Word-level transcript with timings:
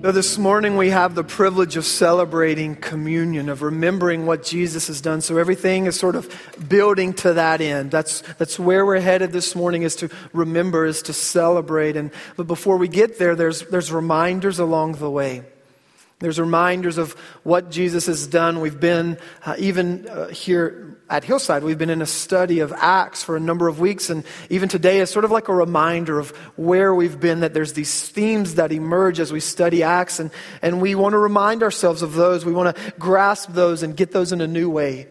This 0.00 0.38
morning 0.38 0.76
we 0.76 0.90
have 0.90 1.16
the 1.16 1.24
privilege 1.24 1.76
of 1.76 1.84
celebrating 1.84 2.76
communion, 2.76 3.48
of 3.48 3.62
remembering 3.62 4.26
what 4.26 4.44
Jesus 4.44 4.86
has 4.86 5.00
done. 5.00 5.20
So 5.20 5.38
everything 5.38 5.86
is 5.86 5.98
sort 5.98 6.14
of 6.14 6.32
building 6.68 7.12
to 7.14 7.32
that 7.32 7.60
end. 7.60 7.90
That's, 7.90 8.20
that's 8.38 8.60
where 8.60 8.86
we're 8.86 9.00
headed 9.00 9.32
this 9.32 9.56
morning 9.56 9.82
is 9.82 9.96
to 9.96 10.08
remember, 10.32 10.86
is 10.86 11.02
to 11.02 11.12
celebrate. 11.12 11.96
And, 11.96 12.12
but 12.36 12.46
before 12.46 12.76
we 12.76 12.86
get 12.86 13.18
there, 13.18 13.34
there's, 13.34 13.62
there's 13.62 13.90
reminders 13.90 14.60
along 14.60 14.92
the 14.92 15.10
way. 15.10 15.42
There's 16.20 16.40
reminders 16.40 16.98
of 16.98 17.12
what 17.44 17.70
Jesus 17.70 18.06
has 18.06 18.26
done. 18.26 18.60
We've 18.60 18.80
been, 18.80 19.18
uh, 19.46 19.54
even 19.56 20.08
uh, 20.08 20.28
here 20.28 20.98
at 21.08 21.22
Hillside, 21.22 21.62
we've 21.62 21.78
been 21.78 21.90
in 21.90 22.02
a 22.02 22.06
study 22.06 22.58
of 22.58 22.72
Acts 22.72 23.22
for 23.22 23.36
a 23.36 23.40
number 23.40 23.68
of 23.68 23.78
weeks. 23.78 24.10
And 24.10 24.24
even 24.50 24.68
today 24.68 24.98
is 24.98 25.10
sort 25.10 25.24
of 25.24 25.30
like 25.30 25.46
a 25.46 25.54
reminder 25.54 26.18
of 26.18 26.30
where 26.56 26.92
we've 26.92 27.20
been, 27.20 27.40
that 27.40 27.54
there's 27.54 27.74
these 27.74 28.08
themes 28.08 28.56
that 28.56 28.72
emerge 28.72 29.20
as 29.20 29.32
we 29.32 29.38
study 29.38 29.84
Acts. 29.84 30.18
And, 30.18 30.32
and 30.60 30.82
we 30.82 30.96
want 30.96 31.12
to 31.12 31.18
remind 31.18 31.62
ourselves 31.62 32.02
of 32.02 32.14
those. 32.14 32.44
We 32.44 32.52
want 32.52 32.76
to 32.76 32.92
grasp 32.98 33.52
those 33.52 33.84
and 33.84 33.96
get 33.96 34.10
those 34.10 34.32
in 34.32 34.40
a 34.40 34.48
new 34.48 34.68
way. 34.68 35.06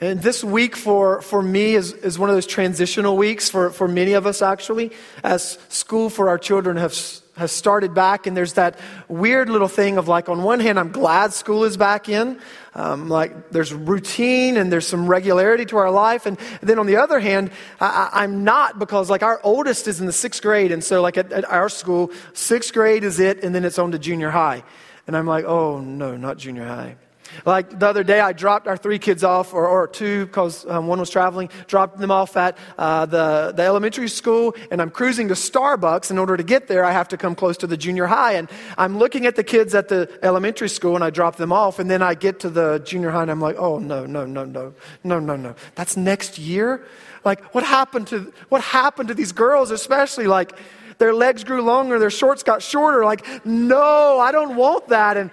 And 0.00 0.22
this 0.22 0.44
week 0.44 0.76
for, 0.76 1.20
for 1.22 1.42
me 1.42 1.74
is, 1.74 1.92
is 1.92 2.18
one 2.18 2.30
of 2.30 2.36
those 2.36 2.46
transitional 2.46 3.16
weeks 3.16 3.50
for, 3.50 3.70
for 3.70 3.88
many 3.88 4.12
of 4.12 4.26
us, 4.26 4.42
actually, 4.42 4.92
as 5.24 5.58
school 5.68 6.08
for 6.08 6.28
our 6.28 6.38
children 6.38 6.76
have 6.76 6.94
has 7.36 7.52
started 7.52 7.94
back, 7.94 8.26
and 8.26 8.36
there's 8.36 8.54
that 8.54 8.78
weird 9.08 9.48
little 9.48 9.68
thing 9.68 9.96
of 9.98 10.08
like, 10.08 10.28
on 10.28 10.42
one 10.42 10.60
hand, 10.60 10.78
I'm 10.78 10.92
glad 10.92 11.32
school 11.32 11.64
is 11.64 11.76
back 11.76 12.08
in. 12.08 12.38
Um, 12.74 13.08
like, 13.08 13.50
there's 13.50 13.72
routine 13.72 14.56
and 14.56 14.72
there's 14.72 14.86
some 14.86 15.06
regularity 15.06 15.64
to 15.66 15.76
our 15.76 15.90
life. 15.90 16.26
And 16.26 16.38
then 16.62 16.78
on 16.78 16.86
the 16.86 16.96
other 16.96 17.18
hand, 17.18 17.50
I, 17.80 18.24
am 18.24 18.44
not 18.44 18.78
because, 18.78 19.10
like, 19.10 19.22
our 19.22 19.40
oldest 19.42 19.88
is 19.88 20.00
in 20.00 20.06
the 20.06 20.12
sixth 20.12 20.42
grade. 20.42 20.70
And 20.70 20.82
so, 20.82 21.02
like, 21.02 21.16
at, 21.16 21.32
at 21.32 21.44
our 21.50 21.68
school, 21.68 22.10
sixth 22.32 22.72
grade 22.72 23.04
is 23.04 23.18
it, 23.18 23.42
and 23.42 23.54
then 23.54 23.64
it's 23.64 23.78
on 23.78 23.92
to 23.92 23.98
junior 23.98 24.30
high. 24.30 24.62
And 25.06 25.16
I'm 25.16 25.26
like, 25.26 25.44
oh, 25.44 25.80
no, 25.80 26.16
not 26.16 26.38
junior 26.38 26.66
high. 26.66 26.96
Like 27.44 27.78
the 27.78 27.88
other 27.88 28.04
day, 28.04 28.20
I 28.20 28.32
dropped 28.32 28.66
our 28.66 28.76
three 28.76 28.98
kids 28.98 29.24
off, 29.24 29.54
or, 29.54 29.66
or 29.66 29.86
two, 29.86 30.26
because 30.26 30.66
um, 30.66 30.86
one 30.86 31.00
was 31.00 31.10
traveling, 31.10 31.50
dropped 31.66 31.98
them 31.98 32.10
off 32.10 32.36
at 32.36 32.58
uh, 32.78 33.06
the, 33.06 33.52
the 33.56 33.62
elementary 33.62 34.08
school, 34.08 34.54
and 34.70 34.80
I'm 34.80 34.90
cruising 34.90 35.28
to 35.28 35.34
Starbucks. 35.34 36.10
In 36.10 36.18
order 36.18 36.36
to 36.36 36.42
get 36.42 36.68
there, 36.68 36.84
I 36.84 36.92
have 36.92 37.08
to 37.08 37.16
come 37.16 37.34
close 37.34 37.56
to 37.58 37.66
the 37.66 37.76
junior 37.76 38.06
high. 38.06 38.34
And 38.34 38.50
I'm 38.76 38.98
looking 38.98 39.26
at 39.26 39.36
the 39.36 39.44
kids 39.44 39.74
at 39.74 39.88
the 39.88 40.10
elementary 40.22 40.68
school, 40.68 40.94
and 40.94 41.04
I 41.04 41.10
drop 41.10 41.36
them 41.36 41.52
off, 41.52 41.78
and 41.78 41.90
then 41.90 42.02
I 42.02 42.14
get 42.14 42.40
to 42.40 42.50
the 42.50 42.78
junior 42.84 43.10
high, 43.10 43.22
and 43.22 43.30
I'm 43.30 43.40
like, 43.40 43.56
oh, 43.58 43.78
no, 43.78 44.06
no, 44.06 44.26
no, 44.26 44.44
no, 44.44 44.74
no, 45.04 45.18
no, 45.20 45.36
no. 45.36 45.54
That's 45.74 45.96
next 45.96 46.38
year? 46.38 46.86
Like, 47.24 47.54
what 47.54 47.64
happened 47.64 48.08
to, 48.08 48.32
what 48.48 48.62
happened 48.62 49.08
to 49.08 49.14
these 49.14 49.32
girls, 49.32 49.70
especially 49.70 50.26
like, 50.26 50.52
their 50.98 51.14
legs 51.14 51.44
grew 51.44 51.62
longer, 51.62 51.98
their 51.98 52.10
shorts 52.10 52.42
got 52.42 52.62
shorter. 52.62 53.06
Like, 53.06 53.26
no, 53.46 54.18
I 54.20 54.32
don't 54.32 54.54
want 54.54 54.88
that. 54.88 55.16
And 55.16 55.30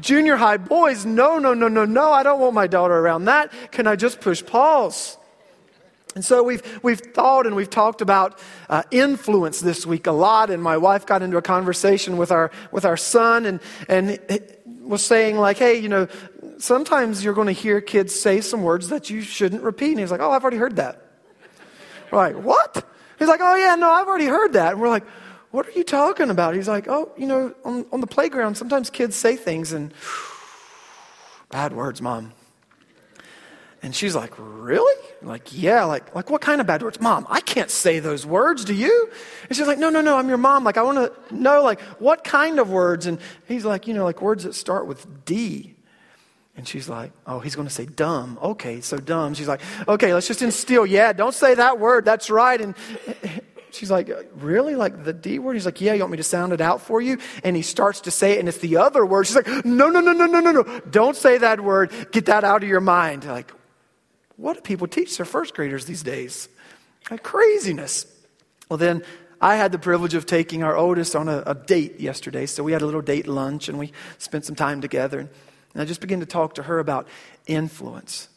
junior 0.00 0.36
high 0.36 0.56
boys, 0.56 1.04
no, 1.04 1.38
no, 1.38 1.54
no, 1.54 1.68
no, 1.68 1.84
no, 1.84 2.12
I 2.12 2.22
don't 2.22 2.40
want 2.40 2.54
my 2.54 2.66
daughter 2.66 2.94
around 2.94 3.26
that. 3.26 3.52
Can 3.70 3.86
I 3.86 3.96
just 3.96 4.20
push 4.20 4.44
pause? 4.44 5.16
And 6.14 6.24
so 6.24 6.42
we've, 6.42 6.62
we've 6.82 7.00
thought 7.00 7.46
and 7.46 7.56
we've 7.56 7.70
talked 7.70 8.02
about 8.02 8.38
uh, 8.68 8.82
influence 8.90 9.60
this 9.60 9.86
week 9.86 10.06
a 10.06 10.12
lot. 10.12 10.50
And 10.50 10.62
my 10.62 10.76
wife 10.76 11.06
got 11.06 11.22
into 11.22 11.38
a 11.38 11.42
conversation 11.42 12.16
with 12.16 12.30
our, 12.30 12.50
with 12.70 12.84
our 12.84 12.96
son 12.96 13.46
and, 13.46 13.60
and 13.88 14.18
was 14.80 15.04
saying, 15.04 15.38
like, 15.38 15.56
hey, 15.56 15.78
you 15.78 15.88
know, 15.88 16.08
sometimes 16.58 17.24
you're 17.24 17.34
going 17.34 17.46
to 17.46 17.52
hear 17.52 17.80
kids 17.80 18.14
say 18.14 18.40
some 18.40 18.62
words 18.62 18.88
that 18.90 19.08
you 19.08 19.22
shouldn't 19.22 19.62
repeat. 19.62 19.92
And 19.92 20.00
he's 20.00 20.10
like, 20.10 20.20
oh, 20.20 20.30
I've 20.30 20.42
already 20.42 20.58
heard 20.58 20.76
that. 20.76 21.02
We're 22.10 22.18
like, 22.18 22.36
what? 22.44 22.86
He's 23.18 23.28
like, 23.28 23.40
oh, 23.42 23.56
yeah, 23.56 23.74
no, 23.76 23.90
I've 23.90 24.06
already 24.06 24.26
heard 24.26 24.52
that. 24.52 24.72
And 24.72 24.80
we're 24.82 24.90
like, 24.90 25.04
what 25.52 25.68
are 25.68 25.72
you 25.72 25.84
talking 25.84 26.30
about? 26.30 26.54
He's 26.54 26.68
like, 26.68 26.88
Oh, 26.88 27.12
you 27.16 27.26
know, 27.26 27.54
on, 27.64 27.86
on 27.92 28.00
the 28.00 28.06
playground, 28.06 28.56
sometimes 28.56 28.90
kids 28.90 29.14
say 29.14 29.36
things 29.36 29.72
and 29.72 29.94
bad 31.50 31.72
words, 31.72 32.02
mom. 32.02 32.32
And 33.82 33.94
she's 33.94 34.16
like, 34.16 34.32
Really? 34.38 34.98
like, 35.20 35.48
yeah, 35.52 35.84
like, 35.84 36.14
like 36.14 36.30
what 36.30 36.40
kind 36.40 36.60
of 36.60 36.66
bad 36.66 36.82
words? 36.82 37.00
Mom, 37.00 37.26
I 37.28 37.40
can't 37.40 37.70
say 37.70 37.98
those 38.00 38.26
words, 38.26 38.64
do 38.64 38.74
you? 38.74 39.10
And 39.48 39.56
she's 39.56 39.66
like, 39.66 39.78
No, 39.78 39.90
no, 39.90 40.00
no, 40.00 40.16
I'm 40.16 40.28
your 40.28 40.38
mom. 40.38 40.64
Like, 40.64 40.78
I 40.78 40.82
want 40.82 40.98
to 40.98 41.34
know, 41.34 41.62
like, 41.62 41.80
what 42.00 42.24
kind 42.24 42.58
of 42.58 42.70
words? 42.70 43.06
And 43.06 43.18
he's 43.46 43.64
like, 43.64 43.86
You 43.86 43.94
know, 43.94 44.04
like 44.04 44.22
words 44.22 44.44
that 44.44 44.54
start 44.54 44.86
with 44.86 45.24
D. 45.24 45.74
And 46.56 46.66
she's 46.66 46.88
like, 46.88 47.12
Oh, 47.26 47.40
he's 47.40 47.54
going 47.54 47.68
to 47.68 47.74
say 47.74 47.84
dumb. 47.86 48.38
Okay, 48.42 48.80
so 48.80 48.96
dumb. 48.96 49.34
She's 49.34 49.48
like, 49.48 49.60
Okay, 49.86 50.14
let's 50.14 50.28
just 50.28 50.40
instill. 50.42 50.86
Yeah, 50.86 51.12
don't 51.12 51.34
say 51.34 51.54
that 51.54 51.78
word. 51.78 52.04
That's 52.06 52.30
right. 52.30 52.60
And 52.60 52.74
She's 53.72 53.90
like, 53.90 54.10
Really? 54.34 54.76
Like 54.76 55.04
the 55.04 55.12
D 55.12 55.38
word? 55.38 55.54
He's 55.54 55.66
like, 55.66 55.80
Yeah, 55.80 55.94
you 55.94 56.00
want 56.00 56.12
me 56.12 56.16
to 56.18 56.22
sound 56.22 56.52
it 56.52 56.60
out 56.60 56.82
for 56.82 57.00
you? 57.00 57.18
And 57.42 57.56
he 57.56 57.62
starts 57.62 58.02
to 58.02 58.10
say 58.10 58.32
it, 58.32 58.38
and 58.38 58.48
it's 58.48 58.58
the 58.58 58.76
other 58.76 59.04
word. 59.04 59.26
She's 59.26 59.36
like, 59.36 59.64
No, 59.64 59.88
no, 59.88 60.00
no, 60.00 60.12
no, 60.12 60.26
no, 60.26 60.40
no, 60.40 60.52
no. 60.52 60.80
Don't 60.90 61.16
say 61.16 61.38
that 61.38 61.60
word. 61.60 61.90
Get 62.12 62.26
that 62.26 62.44
out 62.44 62.62
of 62.62 62.68
your 62.68 62.80
mind. 62.80 63.24
Like, 63.24 63.52
what 64.36 64.54
do 64.54 64.60
people 64.60 64.86
teach 64.86 65.16
their 65.16 65.26
first 65.26 65.54
graders 65.54 65.86
these 65.86 66.02
days? 66.02 66.48
Like 67.10 67.22
craziness. 67.22 68.06
Well, 68.68 68.76
then 68.76 69.02
I 69.40 69.56
had 69.56 69.72
the 69.72 69.78
privilege 69.78 70.14
of 70.14 70.26
taking 70.26 70.62
our 70.62 70.76
oldest 70.76 71.16
on 71.16 71.28
a, 71.28 71.42
a, 71.46 71.54
date 71.54 72.00
yesterday. 72.00 72.46
So 72.46 72.62
we 72.62 72.72
had 72.72 72.80
a 72.80 72.86
little 72.86 73.02
date 73.02 73.26
lunch 73.26 73.68
and 73.68 73.78
we 73.78 73.92
spent 74.18 74.44
some 74.44 74.54
time 74.54 74.80
together. 74.80 75.18
And 75.18 75.82
I 75.82 75.84
just 75.84 76.00
began 76.00 76.20
to 76.20 76.26
talk 76.26 76.54
to 76.54 76.62
her 76.62 76.78
about 76.78 77.08
influence 77.46 78.28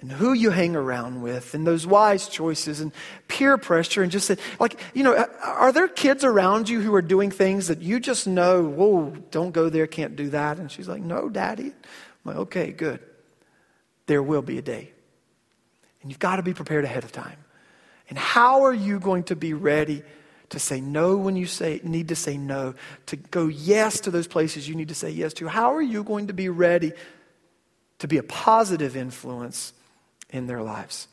and 0.00 0.10
who 0.10 0.32
you 0.32 0.50
hang 0.50 0.74
around 0.74 1.20
with 1.20 1.54
and 1.54 1.66
those 1.66 1.86
wise 1.86 2.28
choices 2.28 2.80
and 2.80 2.92
peer 3.28 3.58
pressure 3.58 4.02
and 4.02 4.10
just 4.10 4.26
say, 4.26 4.36
like, 4.58 4.80
you 4.94 5.02
know, 5.02 5.28
are 5.42 5.72
there 5.72 5.88
kids 5.88 6.24
around 6.24 6.68
you 6.68 6.80
who 6.80 6.94
are 6.94 7.02
doing 7.02 7.30
things 7.30 7.68
that 7.68 7.82
you 7.82 8.00
just 8.00 8.26
know, 8.26 8.62
whoa, 8.62 9.10
don't 9.30 9.52
go 9.52 9.68
there, 9.68 9.86
can't 9.86 10.16
do 10.16 10.30
that? 10.30 10.58
And 10.58 10.70
she's 10.70 10.88
like, 10.88 11.02
no, 11.02 11.28
daddy. 11.28 11.66
I'm 11.66 11.72
like, 12.24 12.36
okay, 12.36 12.72
good. 12.72 13.00
There 14.06 14.22
will 14.22 14.42
be 14.42 14.58
a 14.58 14.62
day. 14.62 14.90
And 16.02 16.10
you've 16.10 16.18
got 16.18 16.36
to 16.36 16.42
be 16.42 16.54
prepared 16.54 16.84
ahead 16.84 17.04
of 17.04 17.12
time. 17.12 17.36
And 18.08 18.18
how 18.18 18.64
are 18.64 18.74
you 18.74 18.98
going 18.98 19.24
to 19.24 19.36
be 19.36 19.52
ready 19.52 20.02
to 20.48 20.58
say 20.58 20.80
no 20.80 21.16
when 21.16 21.36
you 21.36 21.46
say, 21.46 21.80
need 21.84 22.08
to 22.08 22.16
say 22.16 22.36
no, 22.36 22.74
to 23.06 23.16
go 23.16 23.46
yes 23.46 24.00
to 24.00 24.10
those 24.10 24.26
places 24.26 24.68
you 24.68 24.74
need 24.74 24.88
to 24.88 24.94
say 24.94 25.10
yes 25.10 25.34
to? 25.34 25.46
How 25.46 25.74
are 25.74 25.82
you 25.82 26.02
going 26.02 26.26
to 26.28 26.32
be 26.32 26.48
ready 26.48 26.92
to 27.98 28.08
be 28.08 28.16
a 28.16 28.22
positive 28.22 28.96
influence 28.96 29.74
in 30.30 30.46
their 30.46 30.62
lives. 30.62 31.08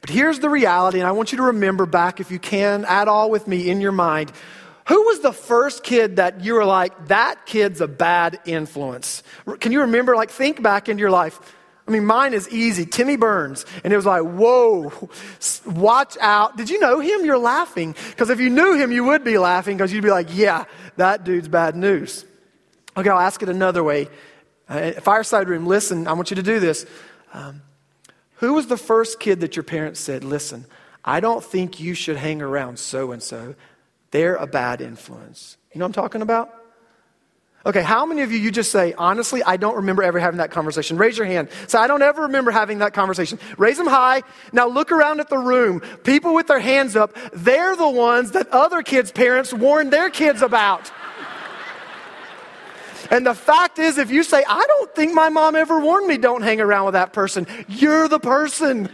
But 0.00 0.10
here's 0.10 0.38
the 0.38 0.48
reality, 0.48 0.98
and 0.98 1.06
I 1.06 1.12
want 1.12 1.32
you 1.32 1.38
to 1.38 1.44
remember 1.44 1.84
back, 1.84 2.20
if 2.20 2.30
you 2.30 2.38
can, 2.38 2.84
at 2.84 3.08
all 3.08 3.30
with 3.30 3.46
me 3.46 3.68
in 3.68 3.80
your 3.80 3.92
mind. 3.92 4.32
Who 4.88 5.02
was 5.02 5.20
the 5.20 5.32
first 5.32 5.84
kid 5.84 6.16
that 6.16 6.42
you 6.42 6.54
were 6.54 6.64
like, 6.64 7.08
that 7.08 7.44
kid's 7.44 7.80
a 7.80 7.86
bad 7.86 8.40
influence? 8.46 9.22
Can 9.60 9.72
you 9.72 9.82
remember, 9.82 10.16
like, 10.16 10.30
think 10.30 10.62
back 10.62 10.88
into 10.88 11.00
your 11.00 11.10
life? 11.10 11.38
I 11.86 11.92
mean, 11.92 12.06
mine 12.06 12.34
is 12.34 12.48
easy. 12.48 12.86
Timmy 12.86 13.16
Burns. 13.16 13.66
And 13.84 13.92
it 13.92 13.96
was 13.96 14.06
like, 14.06 14.22
whoa, 14.22 15.10
watch 15.66 16.16
out. 16.20 16.56
Did 16.56 16.70
you 16.70 16.78
know 16.78 17.00
him? 17.00 17.24
You're 17.24 17.38
laughing. 17.38 17.94
Because 18.10 18.30
if 18.30 18.40
you 18.40 18.48
knew 18.48 18.74
him, 18.74 18.92
you 18.92 19.04
would 19.04 19.24
be 19.24 19.38
laughing 19.38 19.76
because 19.76 19.92
you'd 19.92 20.04
be 20.04 20.10
like, 20.10 20.28
yeah, 20.30 20.64
that 20.96 21.24
dude's 21.24 21.48
bad 21.48 21.76
news. 21.76 22.24
Okay, 22.96 23.10
I'll 23.10 23.18
ask 23.18 23.42
it 23.42 23.48
another 23.48 23.82
way. 23.82 24.08
Uh, 24.68 24.92
fireside 24.92 25.48
room, 25.48 25.66
listen, 25.66 26.06
I 26.06 26.12
want 26.12 26.30
you 26.30 26.36
to 26.36 26.42
do 26.42 26.60
this. 26.60 26.86
Um, 27.32 27.62
who 28.40 28.54
was 28.54 28.66
the 28.66 28.76
first 28.76 29.20
kid 29.20 29.40
that 29.40 29.54
your 29.54 29.62
parents 29.62 30.00
said, 30.00 30.24
listen, 30.24 30.64
I 31.04 31.20
don't 31.20 31.44
think 31.44 31.78
you 31.78 31.94
should 31.94 32.16
hang 32.16 32.42
around 32.42 32.78
so 32.78 33.12
and 33.12 33.22
so? 33.22 33.54
They're 34.10 34.36
a 34.36 34.46
bad 34.46 34.80
influence. 34.80 35.56
You 35.72 35.78
know 35.78 35.84
what 35.84 35.96
I'm 35.96 36.02
talking 36.02 36.22
about? 36.22 36.54
Okay, 37.66 37.82
how 37.82 38.06
many 38.06 38.22
of 38.22 38.32
you 38.32 38.38
you 38.38 38.50
just 38.50 38.72
say, 38.72 38.94
honestly, 38.94 39.42
I 39.42 39.58
don't 39.58 39.76
remember 39.76 40.02
ever 40.02 40.18
having 40.18 40.38
that 40.38 40.50
conversation? 40.50 40.96
Raise 40.96 41.18
your 41.18 41.26
hand. 41.26 41.50
Say, 41.66 41.78
I 41.78 41.86
don't 41.86 42.00
ever 42.00 42.22
remember 42.22 42.50
having 42.50 42.78
that 42.78 42.94
conversation. 42.94 43.38
Raise 43.58 43.76
them 43.76 43.86
high. 43.86 44.22
Now 44.54 44.66
look 44.66 44.90
around 44.90 45.20
at 45.20 45.28
the 45.28 45.36
room. 45.36 45.80
People 46.02 46.32
with 46.32 46.46
their 46.46 46.58
hands 46.58 46.96
up, 46.96 47.14
they're 47.34 47.76
the 47.76 47.90
ones 47.90 48.30
that 48.30 48.48
other 48.48 48.82
kids' 48.82 49.12
parents 49.12 49.52
warned 49.52 49.92
their 49.92 50.08
kids 50.08 50.40
about. 50.40 50.90
And 53.10 53.26
the 53.26 53.34
fact 53.34 53.80
is, 53.80 53.98
if 53.98 54.10
you 54.10 54.22
say, 54.22 54.44
I 54.48 54.64
don't 54.66 54.94
think 54.94 55.12
my 55.12 55.28
mom 55.28 55.56
ever 55.56 55.80
warned 55.80 56.06
me, 56.06 56.16
don't 56.16 56.42
hang 56.42 56.60
around 56.60 56.86
with 56.86 56.94
that 56.94 57.12
person, 57.12 57.46
you're 57.68 58.08
the 58.08 58.20
person. 58.20 58.88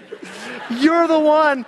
You're 0.70 1.06
the 1.06 1.18
one. 1.18 1.66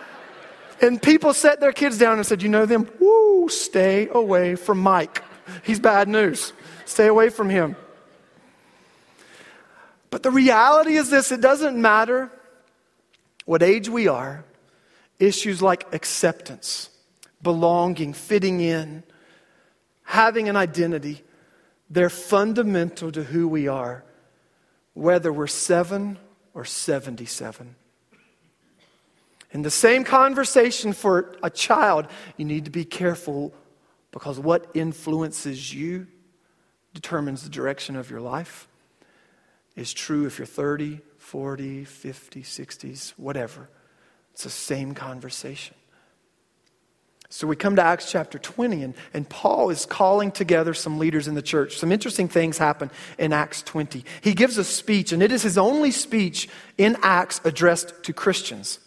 And 0.81 1.00
people 1.00 1.35
set 1.35 1.61
their 1.61 1.73
kids 1.73 1.99
down 1.99 2.19
and 2.19 2.27
said, 2.27 2.43
You 2.43 2.49
know 2.49 2.67
them? 2.67 2.89
Woo, 3.00 3.49
stay 3.49 4.09
away 4.09 4.55
from 4.55 4.79
Mike. 4.79 5.23
He's 5.62 5.81
bad 5.81 6.09
news. 6.09 6.53
Stay 6.85 7.06
away 7.06 7.31
from 7.31 7.50
him. 7.50 7.77
But 10.11 10.23
the 10.23 10.31
reality 10.31 10.97
is 10.97 11.11
this 11.11 11.33
it 11.33 11.41
doesn't 11.41 11.81
matter 11.81 12.31
what 13.45 13.62
age 13.62 13.89
we 13.89 14.09
are, 14.09 14.45
issues 15.19 15.61
like 15.61 15.93
acceptance, 15.93 16.91
belonging, 17.43 18.12
fitting 18.12 18.61
in, 18.61 19.03
having 20.05 20.49
an 20.49 20.56
identity 20.56 21.23
they're 21.90 22.11
fundamental 22.11 23.11
to 23.12 23.25
who 23.25 23.49
we 23.49 23.69
are, 23.69 24.05
whether 24.94 25.32
we're 25.32 25.46
seven 25.46 26.19
or 26.55 26.64
77. 26.64 27.75
In 29.52 29.62
the 29.62 29.70
same 29.70 30.05
conversation 30.05 30.93
for 30.93 31.37
a 31.43 31.49
child, 31.49 32.06
you 32.37 32.44
need 32.44 32.67
to 32.67 32.70
be 32.70 32.85
careful 32.85 33.55
Because 34.11 34.38
what 34.38 34.70
influences 34.75 35.73
you 35.73 36.06
determines 36.94 37.43
the 37.43 37.50
direction 37.50 37.94
of 37.96 38.11
your 38.11 38.20
life. 38.20 38.69
Is 39.76 39.93
true 39.93 40.26
if 40.26 40.38
you're 40.38 40.46
30, 40.46 41.00
40, 41.19 41.85
50, 41.85 42.43
60s, 42.43 43.11
whatever. 43.11 43.69
It's 44.32 44.43
the 44.43 44.50
same 44.50 44.94
conversation. 44.94 45.76
So 47.31 47.47
we 47.47 47.57
come 47.57 47.77
to 47.77 47.83
Acts 47.83 48.11
chapter 48.11 48.39
20, 48.39 48.83
and, 48.83 48.95
and 49.13 49.29
Paul 49.29 49.69
is 49.69 49.85
calling 49.85 50.33
together 50.33 50.73
some 50.73 50.99
leaders 50.99 51.29
in 51.29 51.35
the 51.35 51.43
church. 51.43 51.77
Some 51.77 51.93
interesting 51.93 52.27
things 52.27 52.57
happen 52.57 52.91
in 53.19 53.35
Acts 53.35 53.63
20. 53.63 54.03
He 54.23 54.33
gives 54.33 54.57
a 54.57 54.65
speech, 54.65 55.13
and 55.13 55.23
it 55.23 55.31
is 55.31 55.43
his 55.43 55.59
only 55.59 55.91
speech 55.91 56.49
in 56.79 56.97
Acts 57.03 57.43
addressed 57.45 58.03
to 58.05 58.15
Christians. 58.15 58.79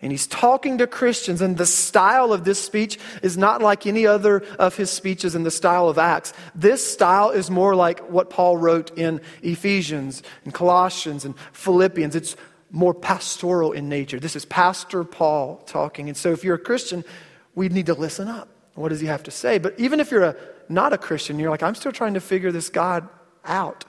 And 0.00 0.12
he's 0.12 0.28
talking 0.28 0.78
to 0.78 0.86
Christians, 0.86 1.40
and 1.40 1.56
the 1.56 1.66
style 1.66 2.32
of 2.32 2.44
this 2.44 2.62
speech 2.62 2.98
is 3.22 3.36
not 3.36 3.60
like 3.60 3.86
any 3.86 4.06
other 4.06 4.44
of 4.58 4.76
his 4.76 4.90
speeches 4.90 5.34
in 5.34 5.42
the 5.42 5.50
style 5.50 5.88
of 5.88 5.98
Acts. 5.98 6.32
This 6.54 6.84
style 6.84 7.30
is 7.30 7.50
more 7.50 7.74
like 7.74 8.00
what 8.08 8.30
Paul 8.30 8.56
wrote 8.56 8.96
in 8.96 9.20
Ephesians 9.42 10.22
and 10.44 10.54
Colossians 10.54 11.24
and 11.24 11.34
Philippians. 11.52 12.14
It's 12.14 12.36
more 12.70 12.94
pastoral 12.94 13.72
in 13.72 13.88
nature. 13.88 14.18
This 14.18 14.34
is 14.34 14.44
Pastor 14.44 15.04
Paul 15.04 15.58
talking. 15.66 16.08
And 16.08 16.16
so 16.16 16.32
if 16.32 16.42
you're 16.42 16.56
a 16.56 16.58
Christian, 16.58 17.04
we 17.54 17.68
need 17.68 17.86
to 17.86 17.94
listen 17.94 18.28
up. 18.28 18.48
What 18.74 18.88
does 18.88 19.00
he 19.00 19.06
have 19.06 19.22
to 19.24 19.30
say? 19.30 19.58
But 19.58 19.78
even 19.78 20.00
if 20.00 20.10
you're 20.10 20.24
a, 20.24 20.36
not 20.68 20.92
a 20.92 20.98
Christian, 20.98 21.38
you're 21.38 21.50
like, 21.50 21.62
I'm 21.62 21.74
still 21.74 21.92
trying 21.92 22.14
to 22.14 22.20
figure 22.20 22.50
this 22.50 22.70
God 22.70 23.08
out. 23.44 23.84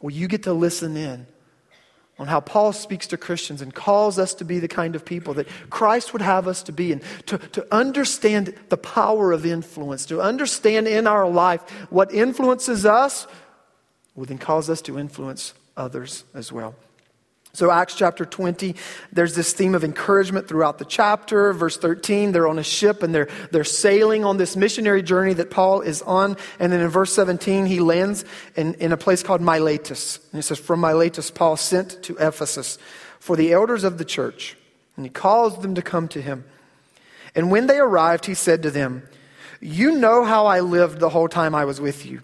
Well, 0.00 0.10
you 0.10 0.28
get 0.28 0.44
to 0.44 0.52
listen 0.52 0.96
in 0.96 1.26
on 2.18 2.26
how 2.26 2.40
Paul 2.40 2.72
speaks 2.72 3.06
to 3.08 3.18
Christians 3.18 3.60
and 3.60 3.74
calls 3.74 4.18
us 4.18 4.32
to 4.34 4.44
be 4.44 4.58
the 4.58 4.68
kind 4.68 4.96
of 4.96 5.04
people 5.04 5.34
that 5.34 5.46
Christ 5.68 6.14
would 6.14 6.22
have 6.22 6.48
us 6.48 6.62
to 6.62 6.72
be, 6.72 6.92
and 6.92 7.02
to, 7.26 7.36
to 7.38 7.66
understand 7.70 8.54
the 8.70 8.78
power 8.78 9.32
of 9.32 9.44
influence, 9.44 10.06
to 10.06 10.22
understand 10.22 10.88
in 10.88 11.06
our 11.06 11.28
life 11.28 11.60
what 11.90 12.12
influences 12.14 12.86
us 12.86 13.26
will 14.14 14.24
then 14.24 14.38
cause 14.38 14.70
us 14.70 14.80
to 14.82 14.98
influence 14.98 15.52
others 15.76 16.24
as 16.32 16.50
well. 16.50 16.74
So, 17.56 17.70
Acts 17.70 17.94
chapter 17.94 18.26
20, 18.26 18.76
there's 19.14 19.34
this 19.34 19.54
theme 19.54 19.74
of 19.74 19.82
encouragement 19.82 20.46
throughout 20.46 20.76
the 20.76 20.84
chapter. 20.84 21.54
Verse 21.54 21.78
13, 21.78 22.32
they're 22.32 22.46
on 22.46 22.58
a 22.58 22.62
ship 22.62 23.02
and 23.02 23.14
they're, 23.14 23.28
they're 23.50 23.64
sailing 23.64 24.26
on 24.26 24.36
this 24.36 24.56
missionary 24.56 25.02
journey 25.02 25.32
that 25.32 25.50
Paul 25.50 25.80
is 25.80 26.02
on. 26.02 26.36
And 26.60 26.70
then 26.70 26.82
in 26.82 26.88
verse 26.88 27.14
17, 27.14 27.64
he 27.64 27.80
lands 27.80 28.26
in, 28.56 28.74
in 28.74 28.92
a 28.92 28.98
place 28.98 29.22
called 29.22 29.40
Miletus. 29.40 30.18
And 30.32 30.38
he 30.38 30.42
says, 30.42 30.58
From 30.58 30.80
Miletus, 30.80 31.30
Paul 31.30 31.56
sent 31.56 32.02
to 32.02 32.16
Ephesus 32.20 32.76
for 33.20 33.36
the 33.36 33.54
elders 33.54 33.84
of 33.84 33.96
the 33.96 34.04
church. 34.04 34.54
And 34.96 35.06
he 35.06 35.10
calls 35.10 35.58
them 35.62 35.76
to 35.76 35.82
come 35.82 36.08
to 36.08 36.20
him. 36.20 36.44
And 37.34 37.50
when 37.50 37.68
they 37.68 37.78
arrived, 37.78 38.26
he 38.26 38.34
said 38.34 38.64
to 38.64 38.70
them, 38.70 39.02
You 39.62 39.92
know 39.92 40.26
how 40.26 40.44
I 40.44 40.60
lived 40.60 41.00
the 41.00 41.08
whole 41.08 41.28
time 41.28 41.54
I 41.54 41.64
was 41.64 41.80
with 41.80 42.04
you 42.04 42.20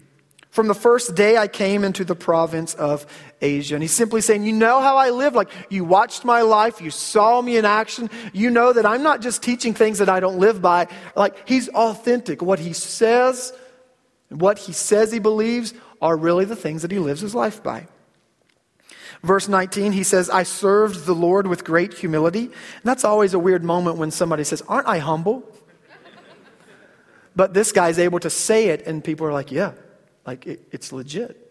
from 0.53 0.67
the 0.67 0.75
first 0.75 1.15
day 1.15 1.35
I 1.35 1.47
came 1.47 1.83
into 1.83 2.05
the 2.05 2.13
province 2.13 2.75
of 2.75 3.07
Asia. 3.43 3.75
And 3.75 3.83
he's 3.83 3.91
simply 3.91 4.21
saying, 4.21 4.43
You 4.43 4.53
know 4.53 4.79
how 4.79 4.97
I 4.97 5.09
live. 5.09 5.35
Like, 5.35 5.49
you 5.69 5.83
watched 5.83 6.25
my 6.25 6.41
life, 6.41 6.81
you 6.81 6.89
saw 6.89 7.41
me 7.41 7.57
in 7.57 7.65
action. 7.65 8.09
You 8.31 8.49
know 8.49 8.73
that 8.73 8.85
I'm 8.85 9.03
not 9.03 9.21
just 9.21 9.43
teaching 9.43 9.73
things 9.73 9.99
that 9.99 10.09
I 10.09 10.19
don't 10.19 10.39
live 10.39 10.61
by. 10.61 10.87
Like, 11.15 11.47
he's 11.47 11.69
authentic. 11.69 12.41
What 12.41 12.59
he 12.59 12.73
says, 12.73 13.53
what 14.29 14.57
he 14.57 14.71
says 14.71 15.11
he 15.11 15.19
believes, 15.19 15.73
are 16.01 16.17
really 16.17 16.45
the 16.45 16.55
things 16.55 16.81
that 16.81 16.91
he 16.91 16.99
lives 16.99 17.21
his 17.21 17.35
life 17.35 17.61
by. 17.61 17.87
Verse 19.21 19.47
19, 19.47 19.93
he 19.93 20.03
says, 20.03 20.29
I 20.29 20.43
served 20.43 21.05
the 21.05 21.15
Lord 21.15 21.47
with 21.47 21.63
great 21.63 21.93
humility. 21.93 22.45
And 22.45 22.83
that's 22.83 23.05
always 23.05 23.33
a 23.33 23.39
weird 23.39 23.63
moment 23.63 23.97
when 23.97 24.11
somebody 24.11 24.43
says, 24.43 24.61
Aren't 24.67 24.87
I 24.87 24.99
humble? 24.99 25.49
but 27.35 27.53
this 27.53 27.71
guy's 27.71 27.99
able 27.99 28.19
to 28.19 28.29
say 28.29 28.69
it, 28.69 28.85
and 28.85 29.03
people 29.03 29.27
are 29.27 29.33
like, 29.33 29.51
Yeah, 29.51 29.73
like 30.25 30.47
it, 30.47 30.67
it's 30.71 30.91
legit. 30.91 31.42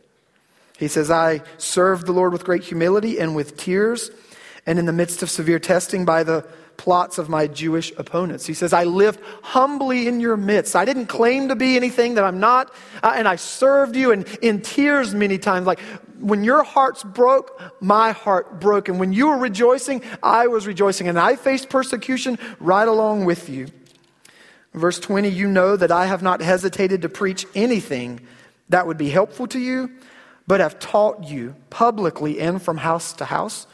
He 0.83 0.89
says, 0.89 1.13
I 1.13 1.43
served 1.59 2.07
the 2.07 2.13
Lord 2.13 2.33
with 2.33 2.43
great 2.43 2.65
humility 2.65 3.21
and 3.21 3.37
with 3.37 3.57
tears, 3.57 4.11
and 4.67 4.81
in 4.81 4.85
the 4.85 4.93
midst 4.93 5.23
of 5.23 5.31
severe 5.31 5.61
testing 5.61 6.05
by 6.05 6.25
the 6.25 6.45
plots 6.77 7.19
of 7.19 7.29
my 7.29 7.47
Jewish 7.47 7.93
opponents. 7.99 8.47
He 8.47 8.53
says, 8.53 8.73
I 8.73 8.83
lived 8.83 9.21
humbly 9.45 10.09
in 10.09 10.19
your 10.19 10.37
midst. 10.37 10.75
I 10.75 10.85
didn't 10.85 11.07
claim 11.07 11.51
to 11.51 11.55
be 11.55 11.77
anything 11.77 12.15
that 12.15 12.25
I'm 12.25 12.41
not, 12.41 12.75
uh, 13.01 13.13
and 13.15 13.29
I 13.29 13.37
served 13.37 13.95
you 13.95 14.11
and 14.11 14.27
in 14.43 14.61
tears 14.61 15.15
many 15.15 15.39
times. 15.39 15.69
Like 15.69 15.79
when 16.19 16.43
your 16.43 16.65
hearts 16.65 17.05
broke, 17.05 17.63
my 17.81 18.11
heart 18.11 18.59
broke. 18.59 18.89
And 18.89 18.99
when 18.99 19.13
you 19.13 19.29
were 19.29 19.39
rejoicing, 19.39 20.03
I 20.21 20.49
was 20.49 20.67
rejoicing. 20.67 21.07
And 21.07 21.17
I 21.17 21.37
faced 21.37 21.71
persecution 21.71 22.41
right 22.59 22.89
along 22.89 23.25
with 23.25 23.49
you. 23.49 23.69
Verse 24.75 24.99
20, 24.99 25.29
you 25.29 25.47
know 25.47 25.77
that 25.77 25.93
I 25.93 26.07
have 26.07 26.25
not 26.25 26.41
hesitated 26.41 27.03
to 27.03 27.09
preach 27.09 27.47
anything 27.55 28.27
that 28.69 28.89
would 28.89 28.99
be 28.99 29.11
helpful 29.11 29.47
to 29.47 29.61
you, 29.61 29.93
but 30.47 30.61
have 30.61 30.79
taught 30.79 31.25
you 31.25 31.55
publicly 31.71 32.41
and 32.41 32.61
from 32.61 32.77
house 32.79 33.13
to 33.15 33.25
house. 33.25 33.67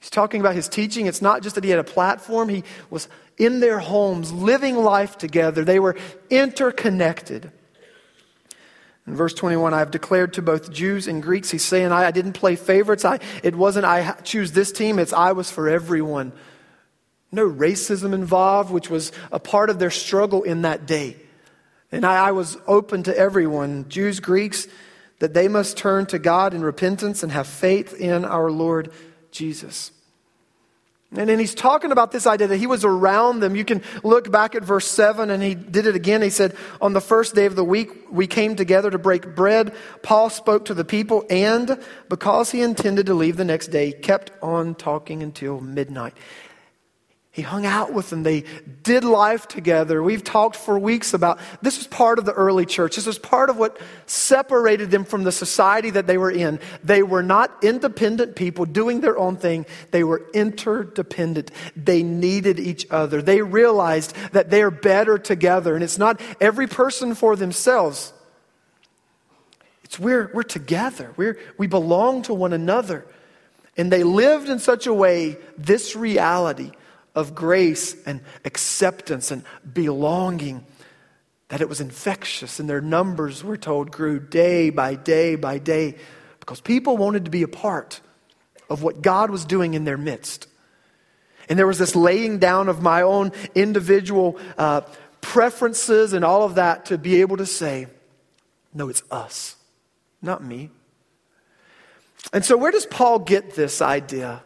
He's 0.00 0.10
talking 0.10 0.40
about 0.40 0.54
his 0.54 0.68
teaching. 0.68 1.06
It's 1.06 1.22
not 1.22 1.42
just 1.42 1.54
that 1.54 1.64
he 1.64 1.70
had 1.70 1.78
a 1.78 1.84
platform, 1.84 2.48
he 2.48 2.64
was 2.90 3.08
in 3.38 3.60
their 3.60 3.78
homes, 3.78 4.32
living 4.32 4.76
life 4.76 5.18
together. 5.18 5.64
They 5.64 5.78
were 5.78 5.96
interconnected. 6.30 7.50
In 9.06 9.14
verse 9.14 9.34
21, 9.34 9.72
I 9.72 9.78
have 9.78 9.90
declared 9.90 10.32
to 10.34 10.42
both 10.42 10.72
Jews 10.72 11.06
and 11.06 11.22
Greeks, 11.22 11.50
he's 11.50 11.64
saying, 11.64 11.92
I, 11.92 12.06
I 12.06 12.10
didn't 12.10 12.32
play 12.32 12.56
favorites. 12.56 13.04
I, 13.04 13.20
it 13.42 13.54
wasn't 13.54 13.84
I 13.84 14.12
choose 14.24 14.52
this 14.52 14.72
team, 14.72 14.98
it's 14.98 15.12
I 15.12 15.32
was 15.32 15.50
for 15.50 15.68
everyone. 15.68 16.32
No 17.30 17.48
racism 17.48 18.14
involved, 18.14 18.70
which 18.70 18.90
was 18.90 19.12
a 19.30 19.38
part 19.38 19.70
of 19.70 19.78
their 19.78 19.90
struggle 19.90 20.42
in 20.42 20.62
that 20.62 20.86
day. 20.86 21.16
And 21.92 22.04
I, 22.04 22.28
I 22.28 22.32
was 22.32 22.56
open 22.66 23.04
to 23.04 23.16
everyone, 23.16 23.88
Jews, 23.88 24.18
Greeks, 24.18 24.66
that 25.18 25.34
they 25.34 25.48
must 25.48 25.76
turn 25.76 26.06
to 26.06 26.18
God 26.18 26.54
in 26.54 26.62
repentance 26.62 27.22
and 27.22 27.32
have 27.32 27.46
faith 27.46 27.94
in 27.94 28.24
our 28.24 28.50
Lord 28.50 28.92
Jesus. 29.30 29.92
And 31.14 31.30
then 31.30 31.38
he's 31.38 31.54
talking 31.54 31.92
about 31.92 32.10
this 32.10 32.26
idea 32.26 32.48
that 32.48 32.56
he 32.56 32.66
was 32.66 32.84
around 32.84 33.40
them. 33.40 33.54
You 33.54 33.64
can 33.64 33.82
look 34.02 34.30
back 34.30 34.54
at 34.56 34.64
verse 34.64 34.86
7, 34.88 35.30
and 35.30 35.42
he 35.42 35.54
did 35.54 35.86
it 35.86 35.94
again. 35.94 36.20
He 36.20 36.30
said, 36.30 36.56
On 36.80 36.92
the 36.92 37.00
first 37.00 37.34
day 37.34 37.46
of 37.46 37.54
the 37.54 37.64
week, 37.64 37.90
we 38.10 38.26
came 38.26 38.56
together 38.56 38.90
to 38.90 38.98
break 38.98 39.34
bread. 39.34 39.74
Paul 40.02 40.30
spoke 40.30 40.64
to 40.64 40.74
the 40.74 40.84
people, 40.84 41.24
and 41.30 41.80
because 42.08 42.50
he 42.50 42.60
intended 42.60 43.06
to 43.06 43.14
leave 43.14 43.36
the 43.36 43.44
next 43.44 43.68
day, 43.68 43.92
kept 43.92 44.32
on 44.42 44.74
talking 44.74 45.22
until 45.22 45.60
midnight. 45.60 46.14
He 47.36 47.42
hung 47.42 47.66
out 47.66 47.92
with 47.92 48.08
them. 48.08 48.22
They 48.22 48.44
did 48.82 49.04
life 49.04 49.46
together. 49.46 50.02
We've 50.02 50.24
talked 50.24 50.56
for 50.56 50.78
weeks 50.78 51.12
about 51.12 51.38
this 51.60 51.76
was 51.76 51.86
part 51.86 52.18
of 52.18 52.24
the 52.24 52.32
early 52.32 52.64
church. 52.64 52.96
This 52.96 53.04
was 53.04 53.18
part 53.18 53.50
of 53.50 53.58
what 53.58 53.78
separated 54.06 54.90
them 54.90 55.04
from 55.04 55.22
the 55.22 55.30
society 55.30 55.90
that 55.90 56.06
they 56.06 56.16
were 56.16 56.30
in. 56.30 56.58
They 56.82 57.02
were 57.02 57.22
not 57.22 57.62
independent 57.62 58.36
people 58.36 58.64
doing 58.64 59.02
their 59.02 59.18
own 59.18 59.36
thing, 59.36 59.66
they 59.90 60.02
were 60.02 60.24
interdependent. 60.32 61.50
They 61.76 62.02
needed 62.02 62.58
each 62.58 62.86
other. 62.90 63.20
They 63.20 63.42
realized 63.42 64.16
that 64.32 64.48
they're 64.48 64.70
better 64.70 65.18
together. 65.18 65.74
And 65.74 65.84
it's 65.84 65.98
not 65.98 66.18
every 66.40 66.66
person 66.66 67.14
for 67.14 67.36
themselves, 67.36 68.14
it's 69.84 69.98
we're, 69.98 70.30
we're 70.32 70.42
together, 70.42 71.12
we're, 71.18 71.38
we 71.58 71.66
belong 71.66 72.22
to 72.22 72.32
one 72.32 72.54
another. 72.54 73.04
And 73.76 73.92
they 73.92 74.04
lived 74.04 74.48
in 74.48 74.58
such 74.58 74.86
a 74.86 74.94
way, 74.94 75.36
this 75.58 75.94
reality 75.94 76.72
of 77.16 77.34
grace 77.34 77.96
and 78.06 78.20
acceptance 78.44 79.32
and 79.32 79.42
belonging 79.72 80.64
that 81.48 81.60
it 81.60 81.68
was 81.68 81.80
infectious, 81.80 82.60
and 82.60 82.68
their 82.68 82.80
numbers, 82.80 83.42
we're 83.42 83.56
told, 83.56 83.90
grew 83.90 84.20
day 84.20 84.68
by 84.68 84.94
day 84.94 85.36
by 85.36 85.58
day 85.58 85.96
because 86.40 86.60
people 86.60 86.96
wanted 86.96 87.24
to 87.24 87.30
be 87.30 87.42
a 87.42 87.48
part 87.48 88.00
of 88.68 88.82
what 88.82 89.00
God 89.00 89.30
was 89.30 89.44
doing 89.44 89.74
in 89.74 89.84
their 89.84 89.96
midst. 89.96 90.48
And 91.48 91.58
there 91.58 91.66
was 91.66 91.78
this 91.78 91.94
laying 91.94 92.38
down 92.38 92.68
of 92.68 92.82
my 92.82 93.02
own 93.02 93.30
individual 93.54 94.38
uh, 94.58 94.82
preferences 95.20 96.12
and 96.12 96.24
all 96.24 96.42
of 96.42 96.56
that 96.56 96.86
to 96.86 96.98
be 96.98 97.20
able 97.20 97.36
to 97.36 97.46
say, 97.46 97.86
no, 98.74 98.88
it's 98.88 99.04
us, 99.10 99.56
not 100.20 100.42
me. 100.42 100.70
And 102.32 102.44
so, 102.44 102.56
where 102.56 102.72
does 102.72 102.86
Paul 102.86 103.20
get 103.20 103.54
this 103.54 103.80
idea 103.80 104.42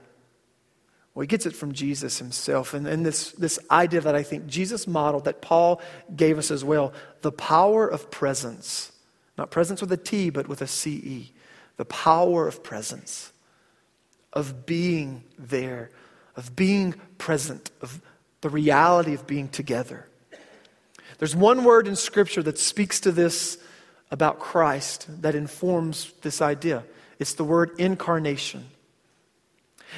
well, 1.14 1.22
he 1.22 1.26
gets 1.26 1.46
it 1.46 1.56
from 1.56 1.72
Jesus 1.72 2.18
himself. 2.18 2.72
And, 2.72 2.86
and 2.86 3.04
this, 3.04 3.32
this 3.32 3.58
idea 3.70 4.00
that 4.00 4.14
I 4.14 4.22
think 4.22 4.46
Jesus 4.46 4.86
modeled, 4.86 5.24
that 5.24 5.42
Paul 5.42 5.80
gave 6.14 6.38
us 6.38 6.50
as 6.50 6.64
well 6.64 6.92
the 7.22 7.32
power 7.32 7.88
of 7.88 8.10
presence. 8.10 8.92
Not 9.36 9.50
presence 9.50 9.80
with 9.80 9.90
a 9.92 9.96
T, 9.96 10.30
but 10.30 10.48
with 10.48 10.62
a 10.62 10.66
C 10.66 10.90
E. 10.92 11.32
The 11.76 11.84
power 11.86 12.46
of 12.46 12.62
presence, 12.62 13.32
of 14.32 14.66
being 14.66 15.24
there, 15.38 15.90
of 16.36 16.54
being 16.54 16.94
present, 17.18 17.70
of 17.80 18.00
the 18.42 18.50
reality 18.50 19.14
of 19.14 19.26
being 19.26 19.48
together. 19.48 20.06
There's 21.18 21.34
one 21.34 21.64
word 21.64 21.88
in 21.88 21.96
Scripture 21.96 22.42
that 22.42 22.58
speaks 22.58 23.00
to 23.00 23.12
this 23.12 23.58
about 24.10 24.38
Christ 24.38 25.06
that 25.22 25.34
informs 25.34 26.12
this 26.22 26.40
idea. 26.40 26.84
It's 27.18 27.34
the 27.34 27.44
word 27.44 27.72
incarnation. 27.78 28.66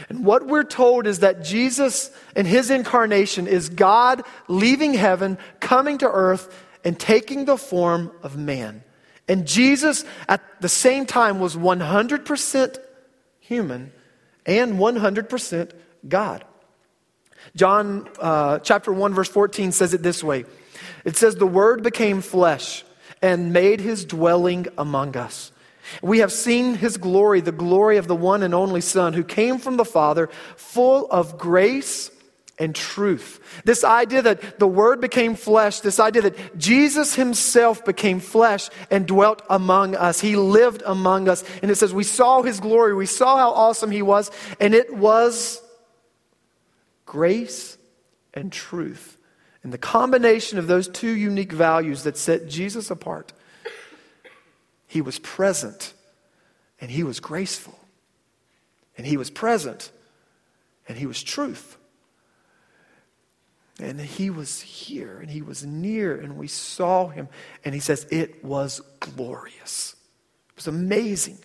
And 0.08 0.24
what 0.24 0.46
we're 0.46 0.64
told 0.64 1.06
is 1.06 1.20
that 1.20 1.44
Jesus 1.44 2.10
and 2.34 2.46
his 2.46 2.70
incarnation 2.70 3.46
is 3.46 3.68
God 3.68 4.22
leaving 4.48 4.94
heaven, 4.94 5.38
coming 5.60 5.98
to 5.98 6.10
earth, 6.10 6.54
and 6.84 6.98
taking 6.98 7.44
the 7.44 7.56
form 7.56 8.10
of 8.22 8.36
man. 8.36 8.82
And 9.28 9.46
Jesus, 9.46 10.04
at 10.28 10.42
the 10.60 10.68
same 10.68 11.06
time, 11.06 11.38
was 11.38 11.56
100% 11.56 12.78
human 13.40 13.92
and 14.46 14.74
100% 14.74 15.70
God. 16.08 16.44
John 17.54 18.08
uh, 18.20 18.58
chapter 18.60 18.92
1, 18.92 19.14
verse 19.14 19.28
14 19.28 19.72
says 19.72 19.94
it 19.94 20.02
this 20.02 20.24
way 20.24 20.44
It 21.04 21.16
says, 21.16 21.36
The 21.36 21.46
Word 21.46 21.82
became 21.82 22.20
flesh 22.20 22.84
and 23.20 23.52
made 23.52 23.80
his 23.80 24.04
dwelling 24.04 24.66
among 24.76 25.16
us. 25.16 25.51
We 26.00 26.20
have 26.20 26.32
seen 26.32 26.74
his 26.74 26.96
glory, 26.96 27.40
the 27.40 27.52
glory 27.52 27.96
of 27.96 28.06
the 28.06 28.16
one 28.16 28.42
and 28.42 28.54
only 28.54 28.80
Son 28.80 29.12
who 29.12 29.24
came 29.24 29.58
from 29.58 29.76
the 29.76 29.84
Father, 29.84 30.28
full 30.56 31.06
of 31.10 31.38
grace 31.38 32.10
and 32.58 32.74
truth. 32.74 33.40
This 33.64 33.82
idea 33.82 34.22
that 34.22 34.58
the 34.58 34.66
Word 34.66 35.00
became 35.00 35.34
flesh, 35.34 35.80
this 35.80 35.98
idea 35.98 36.22
that 36.22 36.58
Jesus 36.58 37.14
Himself 37.14 37.84
became 37.84 38.20
flesh 38.20 38.68
and 38.90 39.06
dwelt 39.06 39.42
among 39.50 39.96
us. 39.96 40.20
He 40.20 40.36
lived 40.36 40.82
among 40.86 41.28
us. 41.28 41.42
And 41.60 41.70
it 41.70 41.76
says, 41.76 41.92
We 41.92 42.04
saw 42.04 42.42
His 42.42 42.60
glory, 42.60 42.94
we 42.94 43.06
saw 43.06 43.36
how 43.36 43.50
awesome 43.50 43.90
He 43.90 44.02
was, 44.02 44.30
and 44.60 44.74
it 44.74 44.94
was 44.94 45.60
grace 47.04 47.76
and 48.32 48.52
truth. 48.52 49.18
And 49.62 49.72
the 49.72 49.78
combination 49.78 50.58
of 50.58 50.66
those 50.66 50.88
two 50.88 51.10
unique 51.10 51.52
values 51.52 52.02
that 52.04 52.16
set 52.16 52.48
Jesus 52.48 52.90
apart, 52.90 53.32
He 54.92 55.00
was 55.00 55.18
present 55.18 55.94
and 56.78 56.90
He 56.90 57.02
was 57.02 57.18
graceful, 57.18 57.78
and 58.98 59.06
He 59.06 59.16
was 59.16 59.30
present 59.30 59.90
and 60.86 60.98
He 60.98 61.06
was 61.06 61.22
truth. 61.22 61.78
And 63.80 63.98
he 63.98 64.28
was 64.28 64.60
here 64.60 65.18
and 65.18 65.30
he 65.30 65.40
was 65.40 65.64
near 65.64 66.14
and 66.14 66.36
we 66.36 66.46
saw 66.46 67.08
him. 67.08 67.28
And 67.64 67.74
he 67.74 67.80
says, 67.80 68.06
It 68.10 68.44
was 68.44 68.82
glorious. 69.00 69.96
It 70.50 70.56
was 70.56 70.66
amazing. 70.66 71.38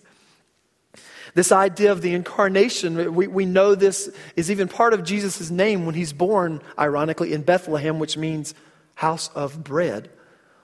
This 1.34 1.50
idea 1.50 1.90
of 1.90 2.02
the 2.02 2.14
incarnation, 2.14 3.14
we, 3.14 3.26
we 3.26 3.46
know 3.46 3.74
this 3.74 4.10
is 4.36 4.50
even 4.50 4.68
part 4.68 4.92
of 4.92 5.04
Jesus' 5.04 5.50
name 5.50 5.86
when 5.86 5.94
he's 5.94 6.12
born, 6.12 6.60
ironically, 6.78 7.32
in 7.32 7.42
Bethlehem, 7.42 7.98
which 7.98 8.16
means 8.16 8.54
house 8.94 9.30
of 9.34 9.64
bread. 9.64 10.10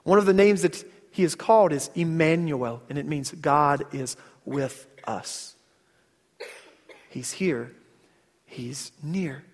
One 0.04 0.18
of 0.18 0.26
the 0.26 0.34
names 0.34 0.62
that 0.62 0.84
he 1.14 1.22
is 1.22 1.36
called 1.36 1.72
is 1.72 1.90
Emmanuel, 1.94 2.82
and 2.88 2.98
it 2.98 3.06
means 3.06 3.30
God 3.30 3.84
is 3.94 4.16
with 4.44 4.88
us. 5.04 5.54
He's 7.08 7.30
here, 7.30 7.70
he's 8.44 8.90
near. 9.00 9.44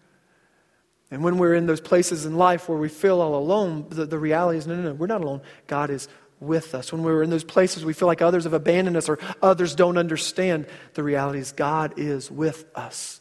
And 1.10 1.22
when 1.22 1.36
we're 1.36 1.54
in 1.54 1.66
those 1.66 1.82
places 1.82 2.24
in 2.24 2.38
life 2.38 2.66
where 2.66 2.78
we 2.78 2.88
feel 2.88 3.20
all 3.20 3.34
alone, 3.34 3.84
the, 3.90 4.06
the 4.06 4.18
reality 4.18 4.56
is 4.56 4.66
no, 4.66 4.74
no, 4.74 4.84
no, 4.84 4.94
we're 4.94 5.06
not 5.06 5.20
alone. 5.20 5.42
God 5.66 5.90
is 5.90 6.08
with 6.40 6.74
us. 6.74 6.94
When 6.94 7.02
we're 7.02 7.22
in 7.22 7.28
those 7.28 7.44
places 7.44 7.84
we 7.84 7.92
feel 7.92 8.08
like 8.08 8.22
others 8.22 8.44
have 8.44 8.54
abandoned 8.54 8.96
us 8.96 9.10
or 9.10 9.18
others 9.42 9.74
don't 9.74 9.98
understand, 9.98 10.64
the 10.94 11.02
reality 11.02 11.40
is 11.40 11.52
God 11.52 11.98
is 11.98 12.30
with 12.30 12.64
us. 12.74 13.20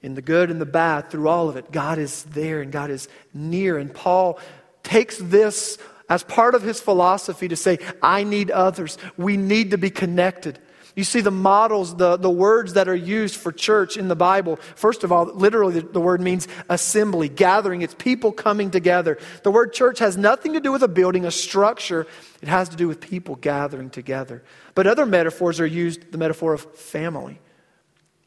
In 0.00 0.14
the 0.14 0.22
good 0.22 0.48
and 0.48 0.60
the 0.60 0.64
bad, 0.66 1.10
through 1.10 1.26
all 1.26 1.48
of 1.48 1.56
it, 1.56 1.72
God 1.72 1.98
is 1.98 2.22
there 2.22 2.60
and 2.60 2.70
God 2.70 2.90
is 2.90 3.08
near. 3.34 3.78
And 3.78 3.92
Paul 3.92 4.38
takes 4.84 5.18
this 5.18 5.76
as 6.12 6.22
part 6.22 6.54
of 6.54 6.60
his 6.60 6.78
philosophy 6.78 7.48
to 7.48 7.56
say, 7.56 7.78
I 8.02 8.22
need 8.22 8.50
others. 8.50 8.98
We 9.16 9.38
need 9.38 9.70
to 9.70 9.78
be 9.78 9.88
connected. 9.88 10.58
You 10.94 11.04
see 11.04 11.22
the 11.22 11.30
models, 11.30 11.96
the, 11.96 12.18
the 12.18 12.28
words 12.28 12.74
that 12.74 12.86
are 12.86 12.94
used 12.94 13.36
for 13.36 13.50
church 13.50 13.96
in 13.96 14.08
the 14.08 14.14
Bible. 14.14 14.56
First 14.74 15.04
of 15.04 15.10
all, 15.10 15.24
literally, 15.24 15.80
the, 15.80 15.86
the 15.88 16.02
word 16.02 16.20
means 16.20 16.48
assembly, 16.68 17.30
gathering. 17.30 17.80
It's 17.80 17.94
people 17.94 18.30
coming 18.30 18.70
together. 18.70 19.16
The 19.42 19.50
word 19.50 19.72
church 19.72 20.00
has 20.00 20.18
nothing 20.18 20.52
to 20.52 20.60
do 20.60 20.70
with 20.70 20.82
a 20.82 20.88
building, 20.88 21.24
a 21.24 21.30
structure. 21.30 22.06
It 22.42 22.48
has 22.48 22.68
to 22.68 22.76
do 22.76 22.88
with 22.88 23.00
people 23.00 23.36
gathering 23.36 23.88
together. 23.88 24.42
But 24.74 24.86
other 24.86 25.06
metaphors 25.06 25.60
are 25.60 25.66
used, 25.66 26.12
the 26.12 26.18
metaphor 26.18 26.52
of 26.52 26.60
family. 26.76 27.40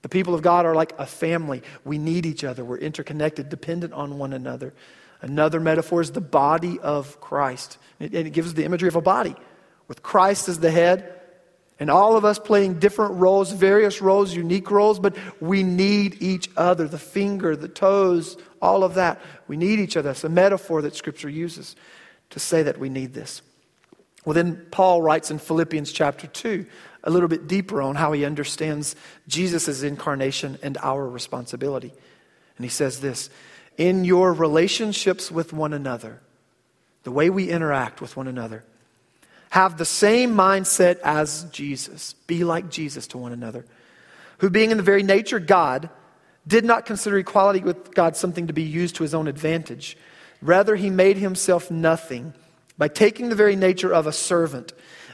The 0.02 0.10
people 0.10 0.34
of 0.34 0.42
God 0.42 0.66
are 0.66 0.74
like 0.74 0.98
a 0.98 1.06
family. 1.06 1.62
We 1.84 2.00
need 2.00 2.26
each 2.26 2.44
other. 2.44 2.66
We're 2.66 2.80
interconnected, 2.80 3.50
dependent 3.50 3.94
on 3.94 4.18
one 4.18 4.34
another. 4.34 4.74
Another 5.26 5.60
metaphor 5.60 6.02
is 6.02 6.12
the 6.12 6.22
body 6.22 6.80
of 6.80 7.20
Christ. 7.20 7.80
It, 8.00 8.14
it 8.14 8.32
gives 8.32 8.54
the 8.54 8.64
imagery 8.64 8.88
of 8.88 8.96
a 8.96 9.02
body 9.02 9.36
with 9.88 10.04
Christ 10.04 10.48
as 10.50 10.60
the 10.60 10.70
head 10.70 11.20
and 11.80 11.90
all 11.90 12.16
of 12.16 12.24
us 12.24 12.38
playing 12.38 12.78
different 12.78 13.16
roles, 13.16 13.52
various 13.52 14.04
roles, 14.04 14.36
unique 14.36 14.70
roles, 14.70 15.00
but 15.00 15.18
we 15.42 15.64
need 15.64 16.22
each 16.22 16.48
other 16.56 16.88
the 16.88 17.00
finger, 17.00 17.56
the 17.56 17.68
toes, 17.68 18.38
all 18.62 18.84
of 18.84 18.94
that. 18.94 19.20
We 19.48 19.58
need 19.58 19.80
each 19.80 19.98
other. 19.98 20.12
It's 20.12 20.24
a 20.24 20.30
metaphor 20.30 20.84
that 20.84 20.96
Scripture 20.96 21.28
uses 21.28 21.76
to 22.30 22.40
say 22.40 22.62
that 22.62 22.78
we 22.78 22.90
need 22.90 23.16
this. 23.16 23.42
Well, 24.26 24.36
then 24.36 24.68
Paul 24.70 25.02
writes 25.02 25.32
in 25.32 25.40
Philippians 25.40 25.92
chapter 25.92 26.28
2 26.28 26.68
a 27.04 27.10
little 27.10 27.28
bit 27.28 27.48
deeper 27.48 27.82
on 27.82 27.96
how 27.96 28.12
he 28.12 28.26
understands 28.26 28.96
Jesus' 29.28 29.82
incarnation 29.82 30.60
and 30.62 30.78
our 30.84 31.10
responsibility. 31.10 31.94
And 32.58 32.64
he 32.64 32.70
says 32.70 33.00
this 33.02 33.32
In 33.78 34.06
your 34.06 34.34
relationships 34.34 35.32
with 35.32 35.52
one 35.52 35.74
another, 35.74 36.22
the 37.04 37.12
way 37.12 37.30
we 37.30 37.50
interact 37.50 38.02
with 38.02 38.16
one 38.16 38.28
another, 38.28 38.64
have 39.50 39.78
the 39.78 39.86
same 39.86 40.34
mindset 40.34 41.00
as 41.04 41.44
Jesus. 41.46 42.14
Be 42.28 42.44
like 42.44 42.70
Jesus 42.70 43.08
to 43.08 43.18
one 43.18 43.32
another. 43.32 43.66
Who, 44.40 44.50
being 44.50 44.72
in 44.72 44.78
the 44.78 44.84
very 44.84 45.04
nature 45.04 45.40
God, 45.40 45.90
did 46.48 46.66
not 46.66 46.86
consider 46.86 47.18
equality 47.18 47.60
with 47.60 47.94
God 47.94 48.16
something 48.16 48.48
to 48.48 48.54
be 48.54 48.64
used 48.64 48.96
to 48.96 49.04
his 49.04 49.14
own 49.14 49.28
advantage. 49.28 49.98
Rather, 50.42 50.76
he 50.76 50.90
made 50.90 51.18
himself 51.18 51.72
nothing 51.72 52.34
by 52.78 52.88
taking 52.88 53.30
the 53.30 53.36
very 53.36 53.56
nature 53.56 53.94
of 53.94 54.08
a 54.08 54.12
servant. 54.12 54.74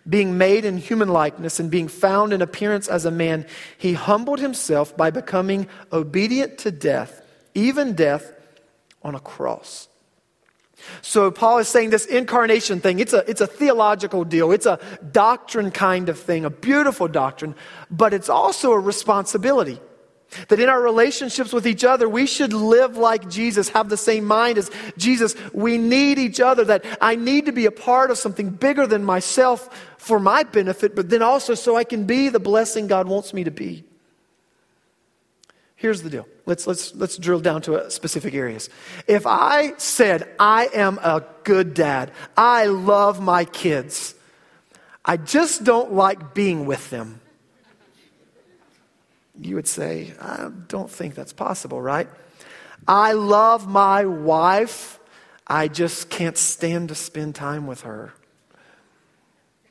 Being 0.09 0.37
made 0.37 0.65
in 0.65 0.77
human 0.77 1.09
likeness 1.09 1.59
and 1.59 1.69
being 1.69 1.87
found 1.87 2.33
in 2.33 2.41
appearance 2.41 2.87
as 2.87 3.05
a 3.05 3.11
man, 3.11 3.45
he 3.77 3.93
humbled 3.93 4.39
himself 4.39 4.97
by 4.97 5.11
becoming 5.11 5.67
obedient 5.93 6.57
to 6.59 6.71
death, 6.71 7.21
even 7.53 7.93
death 7.93 8.33
on 9.03 9.15
a 9.15 9.19
cross. 9.19 9.87
So 11.01 11.31
Paul 11.31 11.59
is 11.59 11.67
saying 11.67 11.91
this 11.91 12.05
incarnation 12.05 12.81
thing, 12.81 12.99
it's 12.99 13.13
a, 13.13 13.29
it's 13.29 13.41
a 13.41 13.47
theological 13.47 14.23
deal. 14.23 14.51
It's 14.51 14.65
a 14.65 14.79
doctrine 15.11 15.71
kind 15.71 16.09
of 16.09 16.19
thing, 16.19 16.45
a 16.45 16.49
beautiful 16.49 17.07
doctrine, 17.07 17.55
but 17.89 18.13
it's 18.13 18.29
also 18.29 18.71
a 18.71 18.79
responsibility. 18.79 19.79
That 20.47 20.61
in 20.61 20.69
our 20.69 20.81
relationships 20.81 21.51
with 21.51 21.67
each 21.67 21.83
other, 21.83 22.07
we 22.07 22.25
should 22.25 22.53
live 22.53 22.95
like 22.95 23.29
Jesus, 23.29 23.67
have 23.69 23.89
the 23.89 23.97
same 23.97 24.23
mind 24.23 24.57
as 24.57 24.71
Jesus. 24.97 25.35
We 25.53 25.77
need 25.77 26.17
each 26.17 26.39
other, 26.39 26.63
that 26.65 26.85
I 27.01 27.15
need 27.15 27.47
to 27.47 27.51
be 27.51 27.65
a 27.65 27.71
part 27.71 28.11
of 28.11 28.17
something 28.17 28.49
bigger 28.49 28.87
than 28.87 29.03
myself 29.03 29.69
for 29.97 30.21
my 30.21 30.43
benefit, 30.43 30.95
but 30.95 31.09
then 31.09 31.21
also 31.21 31.53
so 31.53 31.75
I 31.75 31.83
can 31.83 32.05
be 32.05 32.29
the 32.29 32.39
blessing 32.39 32.87
God 32.87 33.09
wants 33.09 33.33
me 33.33 33.43
to 33.43 33.51
be. 33.51 33.83
Here's 35.81 36.03
the 36.03 36.11
deal. 36.11 36.27
Let's, 36.45 36.67
let's, 36.67 36.93
let's 36.93 37.17
drill 37.17 37.39
down 37.39 37.63
to 37.63 37.89
specific 37.89 38.35
areas. 38.35 38.69
If 39.07 39.25
I 39.25 39.73
said, 39.77 40.29
I 40.39 40.69
am 40.75 40.99
a 40.99 41.25
good 41.43 41.73
dad, 41.73 42.11
I 42.37 42.67
love 42.67 43.19
my 43.19 43.45
kids, 43.45 44.13
I 45.03 45.17
just 45.17 45.63
don't 45.63 45.93
like 45.93 46.35
being 46.35 46.67
with 46.67 46.91
them, 46.91 47.19
you 49.39 49.55
would 49.55 49.67
say, 49.67 50.13
I 50.21 50.51
don't 50.67 50.89
think 50.89 51.15
that's 51.15 51.33
possible, 51.33 51.81
right? 51.81 52.07
I 52.87 53.13
love 53.13 53.67
my 53.67 54.05
wife, 54.05 54.99
I 55.47 55.67
just 55.67 56.11
can't 56.11 56.37
stand 56.37 56.89
to 56.89 56.95
spend 56.95 57.33
time 57.33 57.65
with 57.65 57.81
her. 57.81 58.13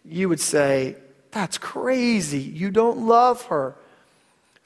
You 0.04 0.28
would 0.28 0.40
say, 0.40 0.96
that's 1.30 1.56
crazy. 1.56 2.40
You 2.40 2.72
don't 2.72 3.06
love 3.06 3.44
her. 3.44 3.76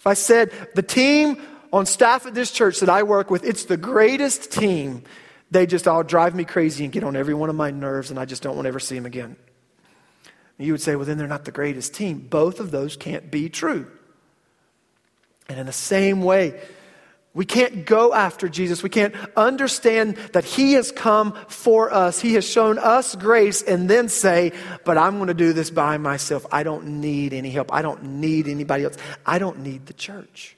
If 0.04 0.08
I 0.08 0.12
said, 0.12 0.52
the 0.74 0.82
team 0.82 1.40
on 1.72 1.86
staff 1.86 2.26
at 2.26 2.34
this 2.34 2.50
church 2.50 2.80
that 2.80 2.90
I 2.90 3.04
work 3.04 3.30
with, 3.30 3.42
it's 3.42 3.64
the 3.64 3.78
greatest 3.78 4.52
team, 4.52 5.02
they 5.50 5.64
just 5.64 5.88
all 5.88 6.02
drive 6.02 6.34
me 6.34 6.44
crazy 6.44 6.84
and 6.84 6.92
get 6.92 7.02
on 7.04 7.16
every 7.16 7.32
one 7.32 7.48
of 7.48 7.56
my 7.56 7.70
nerves, 7.70 8.10
and 8.10 8.20
I 8.20 8.26
just 8.26 8.42
don't 8.42 8.54
want 8.54 8.66
to 8.66 8.68
ever 8.68 8.78
see 8.78 8.96
them 8.96 9.06
again. 9.06 9.36
You 10.58 10.72
would 10.72 10.82
say, 10.82 10.94
well, 10.94 11.06
then 11.06 11.16
they're 11.16 11.26
not 11.26 11.46
the 11.46 11.52
greatest 11.52 11.94
team. 11.94 12.18
Both 12.18 12.60
of 12.60 12.70
those 12.70 12.98
can't 12.98 13.30
be 13.30 13.48
true. 13.48 13.90
And 15.48 15.58
in 15.58 15.64
the 15.64 15.72
same 15.72 16.20
way, 16.20 16.60
we 17.34 17.44
can't 17.44 17.84
go 17.84 18.14
after 18.14 18.48
Jesus. 18.48 18.84
We 18.84 18.90
can't 18.90 19.12
understand 19.36 20.14
that 20.32 20.44
He 20.44 20.74
has 20.74 20.92
come 20.92 21.36
for 21.48 21.92
us. 21.92 22.20
He 22.20 22.34
has 22.34 22.48
shown 22.48 22.78
us 22.78 23.16
grace 23.16 23.60
and 23.60 23.90
then 23.90 24.08
say, 24.08 24.52
but 24.84 24.96
I'm 24.96 25.16
going 25.16 25.26
to 25.26 25.34
do 25.34 25.52
this 25.52 25.68
by 25.68 25.98
myself. 25.98 26.46
I 26.52 26.62
don't 26.62 27.00
need 27.00 27.32
any 27.32 27.50
help. 27.50 27.74
I 27.74 27.82
don't 27.82 28.04
need 28.04 28.46
anybody 28.46 28.84
else. 28.84 28.96
I 29.26 29.40
don't 29.40 29.60
need 29.60 29.86
the 29.86 29.92
church. 29.92 30.56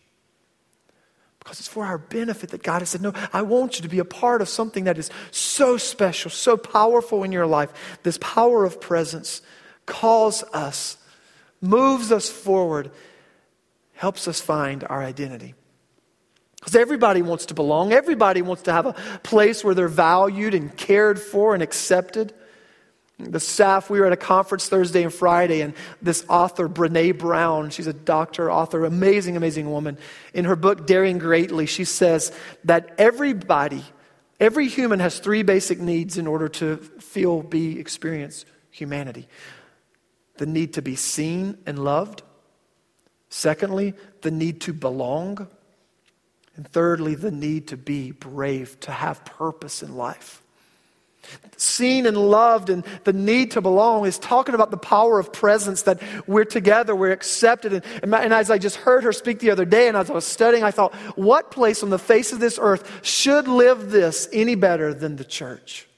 Because 1.39 1.61
it's 1.61 1.69
for 1.69 1.87
our 1.87 1.97
benefit 1.97 2.51
that 2.51 2.63
God 2.63 2.81
has 2.81 2.91
said, 2.91 3.01
No, 3.01 3.13
I 3.33 3.43
want 3.43 3.77
you 3.77 3.83
to 3.83 3.89
be 3.89 4.01
a 4.01 4.05
part 4.05 4.43
of 4.43 4.49
something 4.49 4.85
that 4.85 4.99
is 4.99 5.11
so 5.31 5.77
special, 5.77 6.29
so 6.29 6.57
powerful 6.57 7.23
in 7.23 7.31
your 7.31 7.47
life. 7.47 7.99
This 8.03 8.19
power 8.21 8.65
of 8.65 8.81
presence 8.81 9.43
calls 9.87 10.43
us, 10.53 10.99
moves 11.61 12.11
us 12.11 12.29
forward, 12.29 12.91
helps 13.95 14.27
us 14.27 14.41
find 14.41 14.83
our 14.91 15.03
identity. 15.05 15.55
Because 16.67 16.81
everybody 16.81 17.23
wants 17.23 17.47
to 17.47 17.55
belong, 17.55 17.93
everybody 17.93 18.43
wants 18.43 18.65
to 18.65 18.73
have 18.73 18.87
a 18.87 18.93
place 19.23 19.63
where 19.63 19.73
they're 19.73 19.87
valued 19.87 20.53
and 20.53 20.77
cared 20.77 21.21
for 21.21 21.55
and 21.55 21.63
accepted. 21.63 22.35
The 23.21 23.39
staff, 23.39 23.89
we 23.89 24.01
were 24.01 24.07
at 24.07 24.13
a 24.13 24.17
conference 24.17 24.69
Thursday 24.69 25.05
and 25.05 25.15
Friday, 25.15 25.61
and 25.61 25.75
this 26.03 26.25
author, 26.29 26.69
Brene 26.69 27.17
Brown, 27.17 27.71
she's 27.71 27.87
a 27.87 27.93
doctor, 27.93 28.51
author, 28.51 28.85
amazing, 28.85 29.37
amazing 29.37 29.71
woman. 29.71 29.97
In 30.35 30.45
her 30.47 30.57
book, 30.57 30.89
Daring 30.89 31.19
Greatly, 31.19 31.67
she 31.67 31.85
says 31.85 32.33
that 32.65 32.93
everybody, 32.99 33.85
every 34.41 34.67
human 34.67 34.99
has 34.99 35.21
three 35.21 35.45
basic 35.45 35.79
needs 35.79 36.19
in 36.19 36.27
order 36.27 36.49
to 36.49 36.79
feel, 36.99 37.45
be, 37.45 37.79
experience 37.79 38.45
humanity 38.73 39.29
the 40.39 40.47
need 40.47 40.75
to 40.75 40.83
be 40.83 40.97
seen 40.97 41.57
and 41.65 41.79
loved. 41.79 42.23
Secondly, 43.29 43.95
the 44.23 44.31
need 44.31 44.61
to 44.63 44.73
belong. 44.73 45.49
And 46.57 46.67
thirdly, 46.67 47.15
the 47.15 47.31
need 47.31 47.69
to 47.69 47.77
be 47.77 48.13
brave, 48.13 48.81
to 48.81 48.91
have 48.91 49.25
purpose 49.25 49.83
in 49.83 49.95
life. 49.95 50.43
Seen 51.57 52.07
and 52.07 52.17
loved 52.17 52.71
and 52.71 52.85
the 53.05 53.13
need 53.13 53.53
to 53.53 53.61
belong 53.61 54.07
is 54.07 54.19
talking 54.19 54.55
about 54.55 54.71
the 54.71 54.77
power 54.77 55.19
of 55.19 55.33
presence 55.33 55.83
that 55.83 56.01
we're 56.27 56.45
together, 56.45 56.95
we're 56.95 57.13
accepted. 57.13 57.73
And, 57.73 58.15
and, 58.15 58.33
as 58.33 58.51
I 58.51 58.59
just 58.59 58.77
heard 58.77 59.05
her 59.05 59.13
speak 59.13 59.39
the 59.39 59.51
other 59.51 59.65
day, 59.65 59.89
and 59.89 59.97
as 59.97 60.11
I 60.11 60.15
was 60.15 60.27
studying, 60.27 60.63
I 60.63 60.71
thought, 60.71 60.95
what 61.17 61.51
place 61.51 61.83
on 61.83 61.91
the 61.91 61.99
face 61.99 62.33
of 62.33 62.41
this 62.41 62.59
earth 62.61 63.05
should 63.05 63.49
live 63.49 63.91
this 63.91 64.29
any 64.33 64.55
better 64.55 64.93
than 64.93 65.17
the 65.17 65.25
church? 65.25 65.89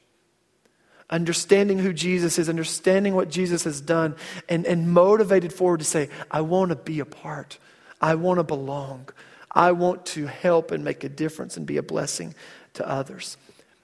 Understanding 1.10 1.78
who 1.78 1.92
Jesus 1.92 2.38
is, 2.38 2.48
understanding 2.48 3.14
what 3.14 3.30
Jesus 3.30 3.64
has 3.64 3.80
done, 3.80 4.14
and, 4.48 4.64
and 4.66 4.92
motivated 4.92 5.52
forward 5.52 5.80
to 5.80 5.86
say, 5.86 6.08
I 6.30 6.42
want 6.42 6.70
to 6.70 6.76
be 6.76 7.00
a 7.00 7.06
part, 7.06 7.58
I 8.00 8.14
want 8.14 8.38
to 8.38 8.44
belong. 8.44 9.08
I 9.50 9.72
want 9.72 10.06
to 10.06 10.26
help 10.26 10.70
and 10.70 10.84
make 10.84 11.04
a 11.04 11.08
difference 11.08 11.56
and 11.56 11.66
be 11.66 11.76
a 11.76 11.82
blessing 11.82 12.34
to 12.74 12.88
others. 12.88 13.36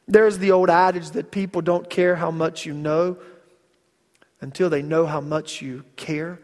There's 0.07 0.39
the 0.39 0.53
old 0.53 0.71
adage 0.71 1.11
that 1.11 1.31
people 1.31 1.63
don't 1.63 1.89
care 1.89 2.17
how 2.17 2.31
much 2.31 2.67
you 2.67 2.75
know 2.75 3.17
until 4.41 4.69
they 4.69 4.83
know 4.83 5.07
how 5.07 5.21
much 5.21 5.63
you 5.63 5.85
care. 5.97 6.39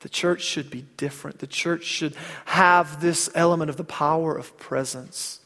The 0.00 0.08
church 0.08 0.42
should 0.42 0.70
be 0.70 0.86
different. 0.96 1.38
The 1.38 1.46
church 1.46 1.84
should 1.84 2.14
have 2.46 3.00
this 3.00 3.30
element 3.34 3.70
of 3.70 3.76
the 3.76 3.84
power 3.84 4.36
of 4.36 4.56
presence, 4.58 5.40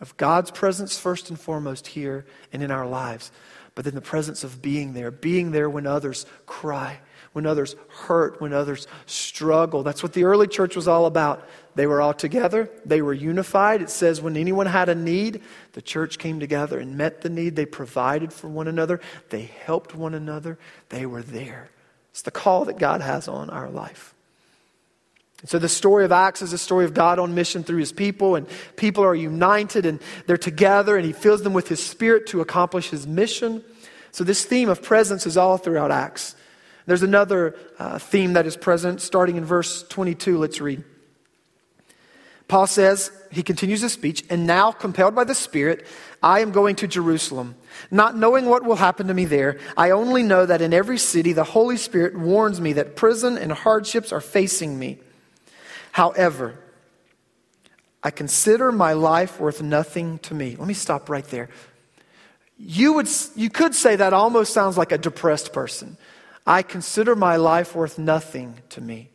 of 0.00 0.16
God's 0.16 0.50
presence 0.50 0.98
first 0.98 1.28
and 1.30 1.38
foremost 1.38 1.88
here 1.88 2.24
and 2.52 2.62
in 2.62 2.70
our 2.70 2.86
lives, 2.86 3.30
but 3.74 3.84
then 3.84 3.94
the 3.94 4.00
presence 4.00 4.44
of 4.44 4.62
being 4.62 4.94
there, 4.94 5.10
being 5.10 5.50
there 5.50 5.68
when 5.68 5.86
others 5.86 6.26
cry, 6.46 7.00
when 7.34 7.46
others 7.46 7.74
hurt, 7.88 8.40
when 8.40 8.52
others 8.52 8.86
struggle. 9.06 9.82
That's 9.82 10.02
what 10.02 10.12
the 10.12 10.24
early 10.24 10.46
church 10.46 10.76
was 10.76 10.88
all 10.88 11.04
about. 11.04 11.46
They 11.74 11.86
were 11.86 12.00
all 12.00 12.14
together, 12.14 12.70
they 12.86 13.02
were 13.02 13.12
unified. 13.12 13.82
It 13.82 13.90
says 13.90 14.22
when 14.22 14.36
anyone 14.36 14.66
had 14.66 14.88
a 14.88 14.94
need, 14.94 15.42
the 15.72 15.82
church 15.82 16.18
came 16.18 16.38
together 16.38 16.78
and 16.78 16.96
met 16.96 17.22
the 17.22 17.28
need. 17.28 17.56
They 17.56 17.66
provided 17.66 18.32
for 18.32 18.46
one 18.46 18.68
another, 18.68 19.00
they 19.30 19.42
helped 19.42 19.94
one 19.94 20.14
another, 20.14 20.58
they 20.90 21.04
were 21.04 21.22
there. 21.22 21.70
It's 22.12 22.22
the 22.22 22.30
call 22.30 22.66
that 22.66 22.78
God 22.78 23.00
has 23.00 23.26
on 23.26 23.50
our 23.50 23.68
life. 23.68 24.14
So 25.46 25.58
the 25.58 25.68
story 25.68 26.04
of 26.04 26.12
Acts 26.12 26.40
is 26.40 26.52
a 26.52 26.58
story 26.58 26.84
of 26.84 26.94
God 26.94 27.18
on 27.18 27.34
mission 27.34 27.64
through 27.64 27.80
his 27.80 27.92
people, 27.92 28.36
and 28.36 28.46
people 28.76 29.04
are 29.04 29.14
united 29.14 29.84
and 29.84 30.00
they're 30.26 30.38
together, 30.38 30.96
and 30.96 31.04
he 31.04 31.12
fills 31.12 31.42
them 31.42 31.52
with 31.52 31.66
his 31.66 31.84
spirit 31.84 32.28
to 32.28 32.40
accomplish 32.40 32.90
his 32.90 33.08
mission. 33.08 33.64
So 34.12 34.22
this 34.22 34.44
theme 34.44 34.68
of 34.68 34.80
presence 34.80 35.26
is 35.26 35.36
all 35.36 35.58
throughout 35.58 35.90
Acts. 35.90 36.36
There's 36.86 37.02
another 37.02 37.56
uh, 37.78 37.98
theme 37.98 38.34
that 38.34 38.46
is 38.46 38.56
present 38.56 39.00
starting 39.00 39.36
in 39.36 39.44
verse 39.44 39.82
22. 39.88 40.38
Let's 40.38 40.60
read. 40.60 40.84
Paul 42.46 42.66
says, 42.66 43.10
he 43.32 43.42
continues 43.42 43.80
his 43.80 43.92
speech, 43.92 44.22
and 44.28 44.46
now, 44.46 44.70
compelled 44.70 45.14
by 45.14 45.24
the 45.24 45.34
Spirit, 45.34 45.86
I 46.22 46.40
am 46.40 46.52
going 46.52 46.76
to 46.76 46.86
Jerusalem. 46.86 47.54
Not 47.90 48.16
knowing 48.16 48.46
what 48.46 48.64
will 48.64 48.76
happen 48.76 49.08
to 49.08 49.14
me 49.14 49.24
there, 49.24 49.58
I 49.76 49.90
only 49.90 50.22
know 50.22 50.44
that 50.44 50.60
in 50.60 50.74
every 50.74 50.98
city 50.98 51.32
the 51.32 51.44
Holy 51.44 51.78
Spirit 51.78 52.18
warns 52.18 52.60
me 52.60 52.74
that 52.74 52.96
prison 52.96 53.38
and 53.38 53.50
hardships 53.50 54.12
are 54.12 54.20
facing 54.20 54.78
me. 54.78 54.98
However, 55.92 56.58
I 58.02 58.10
consider 58.10 58.70
my 58.70 58.92
life 58.92 59.40
worth 59.40 59.62
nothing 59.62 60.18
to 60.20 60.34
me. 60.34 60.56
Let 60.56 60.68
me 60.68 60.74
stop 60.74 61.08
right 61.08 61.24
there. 61.24 61.48
You, 62.58 62.92
would, 62.92 63.08
you 63.34 63.48
could 63.48 63.74
say 63.74 63.96
that 63.96 64.12
almost 64.12 64.52
sounds 64.52 64.76
like 64.76 64.92
a 64.92 64.98
depressed 64.98 65.54
person. 65.54 65.96
I 66.46 66.62
consider 66.62 67.16
my 67.16 67.36
life 67.36 67.74
worth 67.74 67.98
nothing 67.98 68.60
to 68.70 68.80
me. 68.80 69.10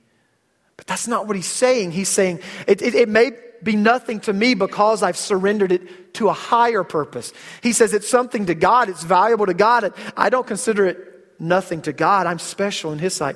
But 0.78 0.88
that's 0.88 1.08
not 1.08 1.28
what 1.28 1.36
he's 1.36 1.46
saying. 1.46 1.92
He's 1.92 2.10
saying 2.10 2.40
it, 2.68 2.82
it, 2.82 2.96
it, 2.96 3.10
may 3.10 3.32
be 3.62 3.76
nothing 3.76 4.22
to 4.22 4.34
me 4.34 4.54
because 4.54 5.04
I've 5.04 5.18
surrendered 5.18 5.72
it 5.72 6.14
to 6.16 6.30
a 6.30 6.34
higher 6.34 6.84
purpose. 6.84 7.34
He 7.62 7.74
says 7.74 7.94
it's 7.94 8.08
something 8.08 8.46
to 8.48 8.56
God, 8.56 8.90
it's 8.90 9.04
valuable 9.04 9.46
to 9.46 9.54
God. 9.54 9.94
I 10.16 10.30
don't 10.30 10.48
consider 10.48 10.86
it 10.88 10.98
nothing 11.40 11.82
to 11.84 11.94
God. 11.94 12.28
I'm 12.28 12.40
special 12.40 12.94
in 12.94 13.00
his 13.00 13.14
sight. 13.14 13.36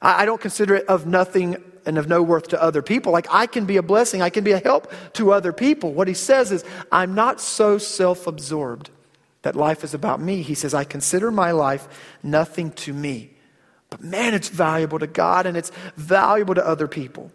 I, 0.00 0.22
I 0.22 0.24
don't 0.24 0.40
consider 0.40 0.76
it 0.76 0.86
of 0.86 1.06
nothing 1.06 1.62
and 1.84 1.98
of 1.98 2.08
no 2.08 2.22
worth 2.22 2.48
to 2.48 2.62
other 2.62 2.82
people. 2.82 3.12
Like 3.12 3.26
I 3.30 3.46
can 3.46 3.66
be 3.66 3.76
a 3.76 3.82
blessing, 3.82 4.22
I 4.22 4.30
can 4.30 4.42
be 4.42 4.52
a 4.52 4.58
help 4.58 4.92
to 5.14 5.32
other 5.32 5.52
people. 5.52 5.92
What 5.92 6.08
he 6.08 6.14
says 6.14 6.50
is, 6.50 6.64
I'm 6.90 7.14
not 7.14 7.40
so 7.40 7.78
self 7.78 8.26
absorbed 8.26 8.90
that 9.42 9.56
life 9.56 9.84
is 9.84 9.94
about 9.94 10.20
me. 10.20 10.42
He 10.42 10.54
says, 10.54 10.72
I 10.72 10.84
consider 10.84 11.30
my 11.30 11.50
life 11.50 11.88
nothing 12.22 12.70
to 12.72 12.92
me. 12.92 13.30
But 13.90 14.02
man, 14.02 14.34
it's 14.34 14.48
valuable 14.48 14.98
to 14.98 15.06
God 15.06 15.46
and 15.46 15.56
it's 15.56 15.70
valuable 15.96 16.54
to 16.54 16.66
other 16.66 16.88
people. 16.88 17.30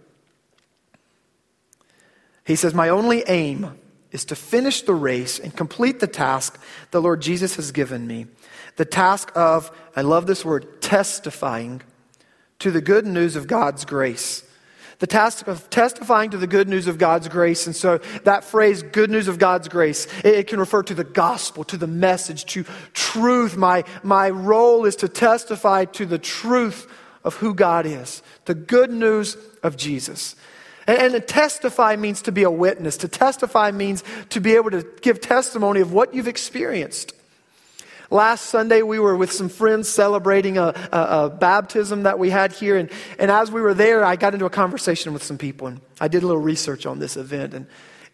He 2.46 2.56
says, 2.56 2.74
My 2.74 2.90
only 2.90 3.24
aim 3.28 3.78
is 4.12 4.26
to 4.26 4.36
finish 4.36 4.82
the 4.82 4.96
race 4.96 5.38
and 5.38 5.56
complete 5.56 6.00
the 6.00 6.08
task 6.08 6.60
the 6.92 7.02
Lord 7.02 7.22
Jesus 7.22 7.58
has 7.58 7.72
given 7.72 8.08
me. 8.08 8.28
The 8.78 8.86
task 8.86 9.32
of, 9.36 9.70
I 9.96 10.02
love 10.02 10.28
this 10.28 10.46
word, 10.46 10.82
testifying 10.82 11.82
to 12.60 12.72
the 12.72 12.82
good 12.82 13.06
news 13.06 13.36
of 13.36 13.48
God's 13.48 13.86
grace 13.86 14.47
the 15.00 15.08
task 15.08 15.48
of 15.48 15.70
testifying 15.70 16.32
to 16.32 16.38
the 16.38 16.48
good 16.48 16.68
news 16.68 16.88
of 16.88 16.98
God's 16.98 17.28
grace. 17.28 17.68
And 17.68 17.76
so 17.76 18.00
that 18.24 18.44
phrase, 18.44 18.82
good 18.82 19.12
news 19.12 19.28
of 19.28 19.38
God's 19.38 19.68
grace, 19.68 20.08
it, 20.24 20.34
it, 20.34 20.48
can 20.48 20.60
refer 20.60 20.82
to 20.84 20.96
the 20.96 21.04
gospel, 21.04 21.64
to 21.66 21.78
the 21.78 21.88
message, 21.88 22.46
to 22.48 22.66
truth. 22.94 23.56
My, 23.56 23.84
my 24.04 24.30
role 24.30 24.86
is 24.86 24.96
to 24.98 25.08
testify 25.08 25.86
to 25.86 26.06
the 26.06 26.18
truth 26.18 26.88
of 27.24 27.36
who 27.36 27.54
God 27.54 27.86
is, 27.86 28.24
the 28.46 28.56
good 28.56 28.90
news 28.90 29.38
of 29.62 29.78
Jesus. 29.78 30.36
And, 30.88 30.98
and 30.98 31.14
to 31.14 31.20
testify 31.20 31.96
means 31.96 32.24
to 32.24 32.32
be 32.32 32.44
a 32.44 32.52
witness. 32.52 32.98
To 32.98 33.08
testify 33.08 33.72
means 33.72 34.04
to 34.30 34.42
be 34.42 34.56
able 34.56 34.72
to 34.72 34.86
give 35.02 35.22
testimony 35.22 35.82
of 35.82 35.94
what 35.94 36.16
you've 36.16 36.28
experienced. 36.28 37.14
Last 38.10 38.46
Sunday, 38.46 38.84
we 38.84 39.00
were 39.00 39.18
with 39.18 39.34
some 39.34 39.50
friends 39.50 39.90
celebrating 39.90 40.58
a, 40.58 40.74
a, 40.94 40.98
a, 41.26 41.30
baptism 41.30 42.04
that 42.04 42.18
we 42.18 42.30
had 42.30 42.54
here. 42.54 42.78
And, 42.78 42.90
and 43.20 43.30
as 43.30 43.52
we 43.52 43.60
were 43.60 43.74
there, 43.74 44.06
I 44.06 44.16
got 44.16 44.34
into 44.34 44.46
a 44.46 44.50
conversation 44.50 45.12
with 45.12 45.24
some 45.24 45.38
people. 45.38 45.68
And 45.68 45.82
I 46.00 46.08
did 46.08 46.24
a 46.24 46.28
little 46.28 46.42
research 46.42 46.86
on 46.86 47.00
this 47.00 47.18
event. 47.18 47.54
And 47.54 47.68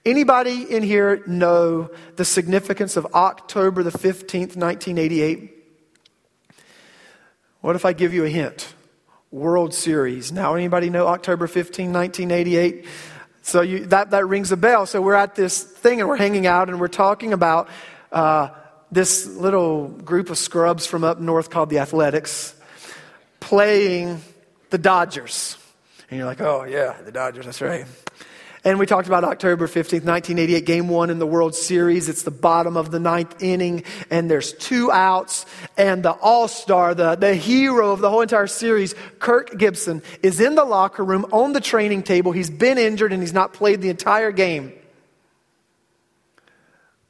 anybody 0.03 0.63
in 0.63 0.81
here 0.81 1.21
know 1.27 1.91
the 2.15 2.25
significance 2.25 2.97
of 2.97 3.05
October 3.13 3.83
the 3.83 3.91
15th, 3.91 4.55
1988? 4.55 5.51
What 7.61 7.75
if 7.75 7.85
I 7.85 7.93
give 7.93 8.13
you 8.13 8.25
a 8.25 8.29
hint? 8.29 8.73
World 9.29 9.75
Series. 9.75 10.31
Now, 10.31 10.55
anybody 10.55 10.89
know 10.89 11.07
October 11.07 11.45
15, 11.45 11.93
1988? 11.93 12.85
So 13.43 13.61
you, 13.61 13.85
that, 13.87 14.09
that 14.09 14.25
rings 14.27 14.51
a 14.51 14.57
bell. 14.57 14.87
So 14.87 15.01
we're 15.03 15.13
at 15.13 15.35
this 15.35 15.61
thing 15.61 15.99
and 15.99 16.09
we're 16.09 16.17
hanging 16.17 16.47
out 16.47 16.69
and 16.69 16.79
we're 16.79 16.87
talking 16.87 17.31
about. 17.31 17.69
Uh, 18.11 18.49
this 18.93 19.25
little 19.25 19.87
group 19.87 20.29
of 20.29 20.37
scrubs 20.37 20.85
from 20.85 21.03
up 21.03 21.19
north 21.19 21.49
called 21.49 21.69
the 21.69 21.79
Athletics 21.79 22.55
playing 23.39 24.21
the 24.69 24.77
Dodgers. 24.77 25.57
And 26.09 26.17
you're 26.17 26.27
like, 26.27 26.41
oh, 26.41 26.63
yeah, 26.63 26.95
the 27.03 27.11
Dodgers, 27.11 27.45
that's 27.45 27.61
right. 27.61 27.85
And 28.65 28.79
we 28.79 28.85
talked 28.85 29.07
about 29.07 29.25
October 29.25 29.67
15th, 29.67 30.05
1988, 30.05 30.65
game 30.65 30.87
one 30.87 31.09
in 31.09 31.19
the 31.19 31.27
World 31.27 31.53
Series. 31.53 32.07
It's 32.07 32.23
the 32.23 32.31
bottom 32.31 32.77
of 32.77 32.91
the 32.91 32.99
ninth 32.99 33.43
inning, 33.43 33.83
and 34.09 34.31
there's 34.31 34.53
two 34.53 34.89
outs. 34.89 35.45
And 35.77 36.03
the 36.03 36.11
all 36.11 36.47
star, 36.47 36.95
the, 36.95 37.15
the 37.15 37.35
hero 37.35 37.91
of 37.91 37.99
the 37.99 38.09
whole 38.09 38.21
entire 38.21 38.47
series, 38.47 38.95
Kirk 39.19 39.57
Gibson, 39.57 40.01
is 40.21 40.39
in 40.39 40.55
the 40.55 40.63
locker 40.63 41.03
room 41.03 41.25
on 41.33 41.51
the 41.51 41.59
training 41.59 42.03
table. 42.03 42.31
He's 42.31 42.49
been 42.49 42.77
injured 42.77 43.11
and 43.11 43.21
he's 43.21 43.33
not 43.33 43.51
played 43.51 43.81
the 43.81 43.89
entire 43.89 44.31
game. 44.31 44.71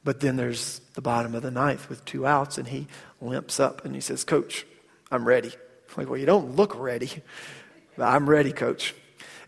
But 0.02 0.18
then 0.18 0.34
there's 0.36 0.80
the 0.94 1.02
bottom 1.02 1.34
of 1.34 1.42
the 1.42 1.50
ninth 1.50 1.88
with 1.88 2.04
two 2.04 2.26
outs, 2.26 2.58
and 2.58 2.68
he 2.68 2.86
limps 3.20 3.60
up 3.60 3.84
and 3.84 3.94
he 3.94 4.00
says, 4.00 4.24
Coach, 4.24 4.66
I'm 5.10 5.26
ready. 5.26 5.48
I'm 5.50 5.94
like, 5.96 6.08
well, 6.08 6.18
you 6.18 6.26
don't 6.26 6.56
look 6.56 6.74
ready. 6.76 7.10
But 7.96 8.08
I'm 8.08 8.28
ready, 8.28 8.50
coach. 8.50 8.94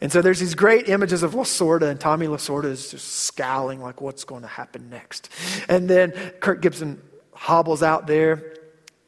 And 0.01 0.13
so 0.13 0.23
there's 0.23 0.39
these 0.39 0.55
great 0.55 0.89
images 0.89 1.25
of 1.25 1.33
Lasorda, 1.33 1.91
and 1.91 1.99
Tommy 1.99 2.27
Lasorda 2.27 2.67
is 2.67 2.91
just 2.91 3.09
scowling 3.09 3.81
like, 3.81 4.01
what's 4.01 4.25
going 4.25 4.43
to 4.43 4.49
happen 4.49 4.89
next? 4.91 5.31
And 5.69 5.89
then 5.91 6.13
Kirk 6.41 6.63
Gibson 6.63 7.03
hobbles 7.35 7.83
out 7.83 8.07
there, 8.07 8.55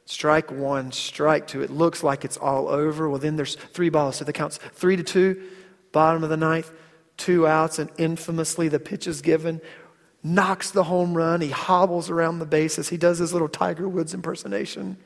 strike 0.06 0.50
one, 0.50 0.90
strike 0.90 1.46
two. 1.46 1.62
It 1.62 1.70
looks 1.70 2.02
like 2.02 2.24
it's 2.24 2.36
all 2.36 2.68
over. 2.68 3.08
Well, 3.08 3.20
then 3.20 3.36
there's 3.36 3.54
three 3.54 3.90
balls, 3.90 4.16
so 4.16 4.24
the 4.24 4.32
count's 4.32 4.58
three 4.72 4.96
to 4.96 5.04
two, 5.04 5.40
bottom 5.92 6.24
of 6.24 6.30
the 6.30 6.36
ninth. 6.36 6.72
two 7.18 7.46
outs, 7.46 7.78
and 7.78 7.90
infamously 7.98 8.68
the 8.68 8.80
pitch 8.80 9.06
is 9.06 9.20
given, 9.20 9.60
knocks 10.22 10.70
the 10.70 10.84
home 10.84 11.14
run. 11.14 11.40
He 11.40 11.50
hobbles 11.50 12.10
around 12.10 12.38
the 12.38 12.46
bases. 12.46 12.88
He 12.88 12.96
does 12.96 13.18
his 13.18 13.32
little 13.32 13.48
Tiger 13.48 13.88
Woods 13.88 14.14
impersonation. 14.14 14.96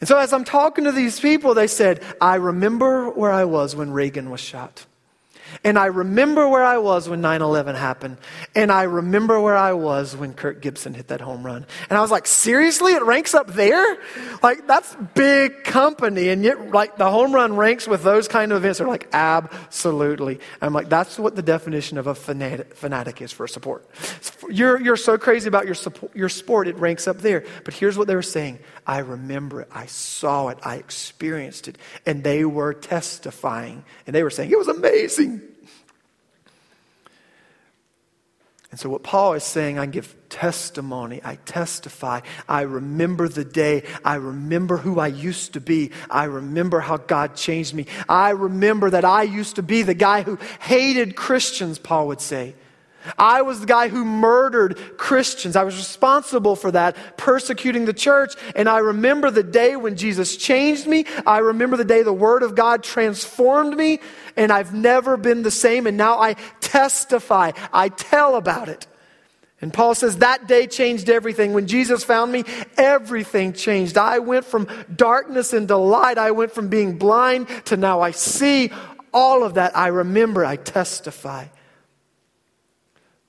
And 0.00 0.08
so, 0.08 0.18
as 0.18 0.32
I'm 0.32 0.44
talking 0.44 0.84
to 0.84 0.92
these 0.92 1.18
people, 1.20 1.54
they 1.54 1.66
said, 1.66 2.02
I 2.20 2.34
remember 2.34 3.08
where 3.10 3.32
I 3.32 3.44
was 3.44 3.74
when 3.74 3.92
Reagan 3.92 4.30
was 4.30 4.40
shot. 4.40 4.84
And 5.64 5.78
I 5.78 5.86
remember 5.86 6.48
where 6.48 6.64
I 6.64 6.78
was 6.78 7.08
when 7.08 7.20
9 7.20 7.42
11 7.42 7.74
happened. 7.74 8.18
And 8.54 8.70
I 8.70 8.84
remember 8.84 9.40
where 9.40 9.56
I 9.56 9.72
was 9.72 10.16
when 10.16 10.34
Kirk 10.34 10.60
Gibson 10.60 10.94
hit 10.94 11.08
that 11.08 11.20
home 11.20 11.44
run. 11.44 11.66
And 11.88 11.98
I 11.98 12.00
was 12.00 12.10
like, 12.10 12.26
seriously? 12.26 12.92
It 12.92 13.02
ranks 13.02 13.34
up 13.34 13.48
there? 13.48 13.98
Like, 14.42 14.66
that's 14.66 14.96
big 15.14 15.64
company. 15.64 16.28
And 16.28 16.42
yet, 16.44 16.70
like, 16.70 16.96
the 16.96 17.10
home 17.10 17.34
run 17.34 17.56
ranks 17.56 17.86
with 17.88 18.02
those 18.02 18.28
kind 18.28 18.52
of 18.52 18.58
events. 18.58 18.78
They're 18.78 18.88
like, 18.88 19.08
absolutely. 19.12 20.40
I'm 20.60 20.72
like, 20.72 20.88
that's 20.88 21.18
what 21.18 21.36
the 21.36 21.42
definition 21.42 21.98
of 21.98 22.06
a 22.06 22.14
fanatic, 22.14 22.74
fanatic 22.74 23.22
is 23.22 23.32
for 23.32 23.46
support. 23.46 23.86
You're, 24.48 24.80
you're 24.80 24.96
so 24.96 25.18
crazy 25.18 25.48
about 25.48 25.66
your, 25.66 25.74
support, 25.74 26.14
your 26.14 26.28
sport, 26.28 26.68
it 26.68 26.76
ranks 26.76 27.08
up 27.08 27.18
there. 27.18 27.44
But 27.64 27.74
here's 27.74 27.98
what 27.98 28.06
they 28.06 28.14
were 28.14 28.22
saying 28.22 28.58
I 28.86 28.98
remember 28.98 29.62
it. 29.62 29.68
I 29.72 29.86
saw 29.86 30.48
it. 30.48 30.58
I 30.62 30.76
experienced 30.76 31.68
it. 31.68 31.76
And 32.04 32.22
they 32.22 32.44
were 32.44 32.72
testifying. 32.72 33.84
And 34.06 34.14
they 34.14 34.22
were 34.22 34.30
saying, 34.30 34.50
it 34.50 34.58
was 34.58 34.68
amazing. 34.68 35.35
And 38.70 38.80
so, 38.80 38.88
what 38.88 39.04
Paul 39.04 39.34
is 39.34 39.44
saying, 39.44 39.78
I 39.78 39.86
give 39.86 40.14
testimony, 40.28 41.20
I 41.24 41.36
testify, 41.36 42.20
I 42.48 42.62
remember 42.62 43.28
the 43.28 43.44
day, 43.44 43.84
I 44.04 44.16
remember 44.16 44.76
who 44.76 44.98
I 44.98 45.06
used 45.06 45.52
to 45.52 45.60
be, 45.60 45.92
I 46.10 46.24
remember 46.24 46.80
how 46.80 46.96
God 46.96 47.36
changed 47.36 47.74
me, 47.74 47.86
I 48.08 48.30
remember 48.30 48.90
that 48.90 49.04
I 49.04 49.22
used 49.22 49.56
to 49.56 49.62
be 49.62 49.82
the 49.82 49.94
guy 49.94 50.22
who 50.22 50.38
hated 50.60 51.14
Christians, 51.14 51.78
Paul 51.78 52.08
would 52.08 52.20
say. 52.20 52.54
I 53.18 53.42
was 53.42 53.60
the 53.60 53.66
guy 53.66 53.88
who 53.88 54.04
murdered 54.04 54.78
Christians. 54.96 55.56
I 55.56 55.64
was 55.64 55.76
responsible 55.76 56.56
for 56.56 56.70
that, 56.72 56.96
persecuting 57.16 57.84
the 57.84 57.92
church. 57.92 58.34
And 58.54 58.68
I 58.68 58.78
remember 58.78 59.30
the 59.30 59.42
day 59.42 59.76
when 59.76 59.96
Jesus 59.96 60.36
changed 60.36 60.86
me. 60.86 61.06
I 61.26 61.38
remember 61.38 61.76
the 61.76 61.84
day 61.84 62.02
the 62.02 62.12
Word 62.12 62.42
of 62.42 62.54
God 62.54 62.82
transformed 62.82 63.76
me. 63.76 64.00
And 64.36 64.52
I've 64.52 64.74
never 64.74 65.16
been 65.16 65.42
the 65.42 65.50
same. 65.50 65.86
And 65.86 65.96
now 65.96 66.18
I 66.18 66.34
testify, 66.60 67.52
I 67.72 67.88
tell 67.88 68.36
about 68.36 68.68
it. 68.68 68.86
And 69.60 69.72
Paul 69.72 69.94
says 69.94 70.18
that 70.18 70.46
day 70.46 70.66
changed 70.66 71.08
everything. 71.08 71.54
When 71.54 71.66
Jesus 71.66 72.04
found 72.04 72.30
me, 72.30 72.44
everything 72.76 73.54
changed. 73.54 73.96
I 73.96 74.18
went 74.18 74.44
from 74.44 74.68
darkness 74.94 75.54
into 75.54 75.76
light. 75.76 76.18
I 76.18 76.32
went 76.32 76.52
from 76.52 76.68
being 76.68 76.98
blind 76.98 77.48
to 77.66 77.76
now 77.76 78.02
I 78.02 78.10
see. 78.10 78.70
All 79.14 79.44
of 79.44 79.54
that 79.54 79.74
I 79.76 79.86
remember, 79.86 80.44
I 80.44 80.56
testify 80.56 81.46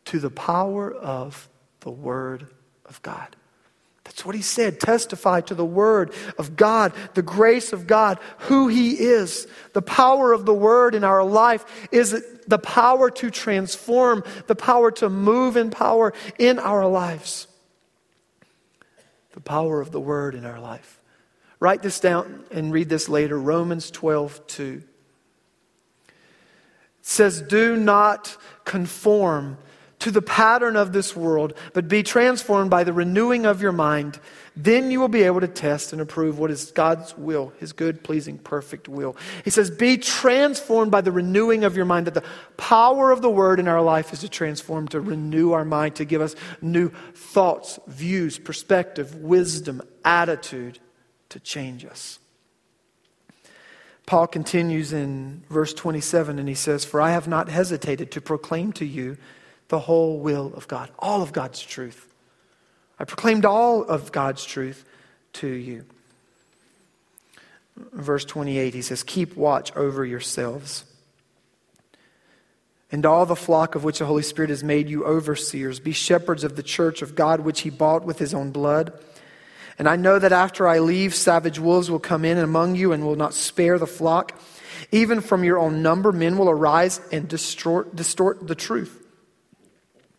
to 0.08 0.20
the 0.20 0.30
power 0.30 0.94
of 0.94 1.50
the 1.82 1.92
Word 1.92 2.48
of 2.86 3.02
God. 3.02 3.36
That's 4.08 4.26
what 4.26 4.36
he 4.36 4.42
said. 4.42 4.80
Testify 4.80 5.42
to 5.42 5.54
the 5.54 5.66
Word 5.66 6.14
of 6.38 6.56
God, 6.56 6.94
the 7.14 7.22
grace 7.22 7.74
of 7.74 7.88
God, 7.88 8.20
who 8.40 8.70
He 8.70 8.94
is. 8.94 9.48
The 9.74 9.82
power 9.82 10.32
of 10.32 10.46
the 10.46 10.54
Word 10.54 10.96
in 10.96 11.04
our 11.04 11.26
life 11.26 11.66
is 11.92 12.24
the 12.48 12.58
power 12.58 13.12
to 13.12 13.30
transform, 13.30 14.24
the 14.48 14.56
power 14.56 14.92
to 14.92 15.10
move 15.10 15.58
in 15.58 15.72
power 15.72 16.14
in 16.40 16.58
our 16.58 16.88
lives. 16.88 17.48
The 19.34 19.42
power 19.42 19.82
of 19.82 19.92
the 19.92 20.00
Word 20.00 20.36
in 20.36 20.46
our 20.46 20.60
life. 20.60 21.02
Write 21.60 21.82
this 21.82 22.00
down 22.00 22.46
and 22.50 22.72
read 22.72 22.88
this 22.88 23.10
later. 23.10 23.38
Romans 23.38 23.92
12, 23.92 24.48
2. 24.48 24.84
It 26.08 26.14
says, 27.02 27.42
Do 27.42 27.76
not 27.76 28.38
conform 28.64 29.58
to 30.00 30.12
the 30.12 30.22
pattern 30.22 30.76
of 30.76 30.94
this 30.94 31.16
world, 31.16 31.54
but 31.74 31.88
be 31.88 32.04
transformed 32.04 32.70
by 32.70 32.84
the 32.84 32.94
renewing 32.94 33.46
of 33.46 33.62
your 33.62 33.72
mind. 33.72 34.20
Then 34.56 34.92
you 34.92 35.00
will 35.00 35.08
be 35.08 35.24
able 35.24 35.42
to 35.42 35.48
test 35.48 35.92
and 35.92 36.02
approve 36.02 36.40
what 36.40 36.52
is 36.52 36.72
God's 36.72 37.18
will, 37.18 37.52
his 37.60 37.74
good, 37.74 38.04
pleasing, 38.04 38.38
perfect 38.38 38.88
will. 38.88 39.16
He 39.44 39.50
says, 39.50 39.70
Be 39.70 39.98
transformed 39.98 40.92
by 40.92 41.02
the 41.02 41.12
renewing 41.12 41.64
of 41.64 41.76
your 41.76 41.86
mind. 41.86 42.08
That 42.08 42.14
the 42.14 42.24
power 42.58 43.12
of 43.12 43.22
the 43.22 43.30
word 43.30 43.60
in 43.60 43.68
our 43.68 43.82
life 43.82 44.14
is 44.14 44.20
to 44.20 44.30
transform, 44.30 44.88
to 44.90 45.02
renew 45.02 45.52
our 45.52 45.66
mind, 45.66 45.96
to 45.96 46.06
give 46.06 46.22
us 46.22 46.36
new 46.62 46.90
thoughts, 47.14 47.80
views, 47.88 48.38
perspective, 48.38 49.16
wisdom, 49.16 49.82
attitude, 50.06 50.80
to 51.30 51.40
change 51.40 51.86
us. 51.86 52.20
Paul 54.08 54.26
continues 54.26 54.94
in 54.94 55.44
verse 55.50 55.74
27 55.74 56.40
and 56.40 56.48
he 56.48 56.56
says, 56.56 56.86
For 56.86 57.02
I 57.02 57.12
have 57.12 57.28
not 57.28 57.50
hesitated 57.50 58.10
to 58.12 58.22
proclaim 58.22 58.72
to 58.74 58.86
you 58.86 59.18
the 59.70 59.80
whole 59.80 60.20
will 60.20 60.54
of 60.56 60.68
God, 60.68 60.90
all 61.00 61.22
of 61.22 61.34
God's 61.34 61.62
truth. 61.62 62.14
I 63.00 63.04
proclaimed 63.04 63.46
all 63.46 63.84
of 63.84 64.12
God's 64.12 64.44
truth 64.44 64.86
to 65.34 65.48
you. 65.48 65.86
Verse 67.94 68.26
28, 68.26 68.74
he 68.74 68.82
says, 68.82 69.04
Keep 69.04 69.36
watch 69.36 69.76
over 69.76 70.04
yourselves 70.04 70.84
and 72.92 73.06
all 73.06 73.26
the 73.26 73.36
flock 73.36 73.76
of 73.76 73.84
which 73.84 74.00
the 74.00 74.06
Holy 74.06 74.24
Spirit 74.24 74.50
has 74.50 74.64
made 74.64 74.90
you 74.90 75.06
overseers. 75.06 75.80
Be 75.80 75.92
shepherds 75.92 76.44
of 76.44 76.56
the 76.56 76.64
church 76.64 77.02
of 77.02 77.16
God, 77.16 77.42
which 77.42 77.62
he 77.62 77.70
bought 77.70 78.04
with 78.04 78.18
his 78.18 78.34
own 78.34 78.52
blood. 78.52 78.94
And 79.78 79.88
I 79.88 79.96
know 79.96 80.18
that 80.18 80.32
after 80.32 80.68
I 80.68 80.80
leave, 80.80 81.14
savage 81.14 81.60
wolves 81.60 81.92
will 81.92 82.00
come 82.00 82.26
in 82.26 82.38
among 82.38 82.76
you 82.76 82.94
and 82.94 83.06
will 83.06 83.16
not 83.16 83.34
spare 83.34 83.78
the 83.78 83.86
flock. 83.86 84.42
Even 84.92 85.22
from 85.22 85.44
your 85.44 85.60
own 85.60 85.84
number, 85.84 86.12
men 86.12 86.38
will 86.38 86.50
arise 86.50 87.00
and 87.12 87.28
distort, 87.28 87.96
distort 87.96 88.48
the 88.48 88.56
truth 88.56 89.07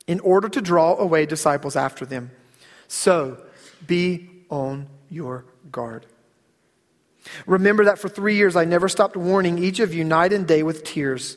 in 0.09 0.19
order 0.21 0.49
to 0.49 0.61
draw 0.61 0.97
away 0.97 1.27
disciples 1.27 1.77
after 1.77 2.05
them. 2.05 2.33
So 2.89 3.41
be 3.87 4.29
on 4.51 4.89
your 5.09 5.45
guard. 5.71 6.07
Remember 7.47 7.85
that 7.85 7.99
for 7.99 8.09
three 8.09 8.37
years 8.37 8.57
I 8.57 8.65
never 8.65 8.89
stopped 8.89 9.17
warning 9.17 9.59
each 9.59 9.79
of 9.79 9.95
you 9.95 10.03
night 10.03 10.33
and 10.33 10.47
day 10.47 10.63
with 10.63 10.83
tears. 10.83 11.37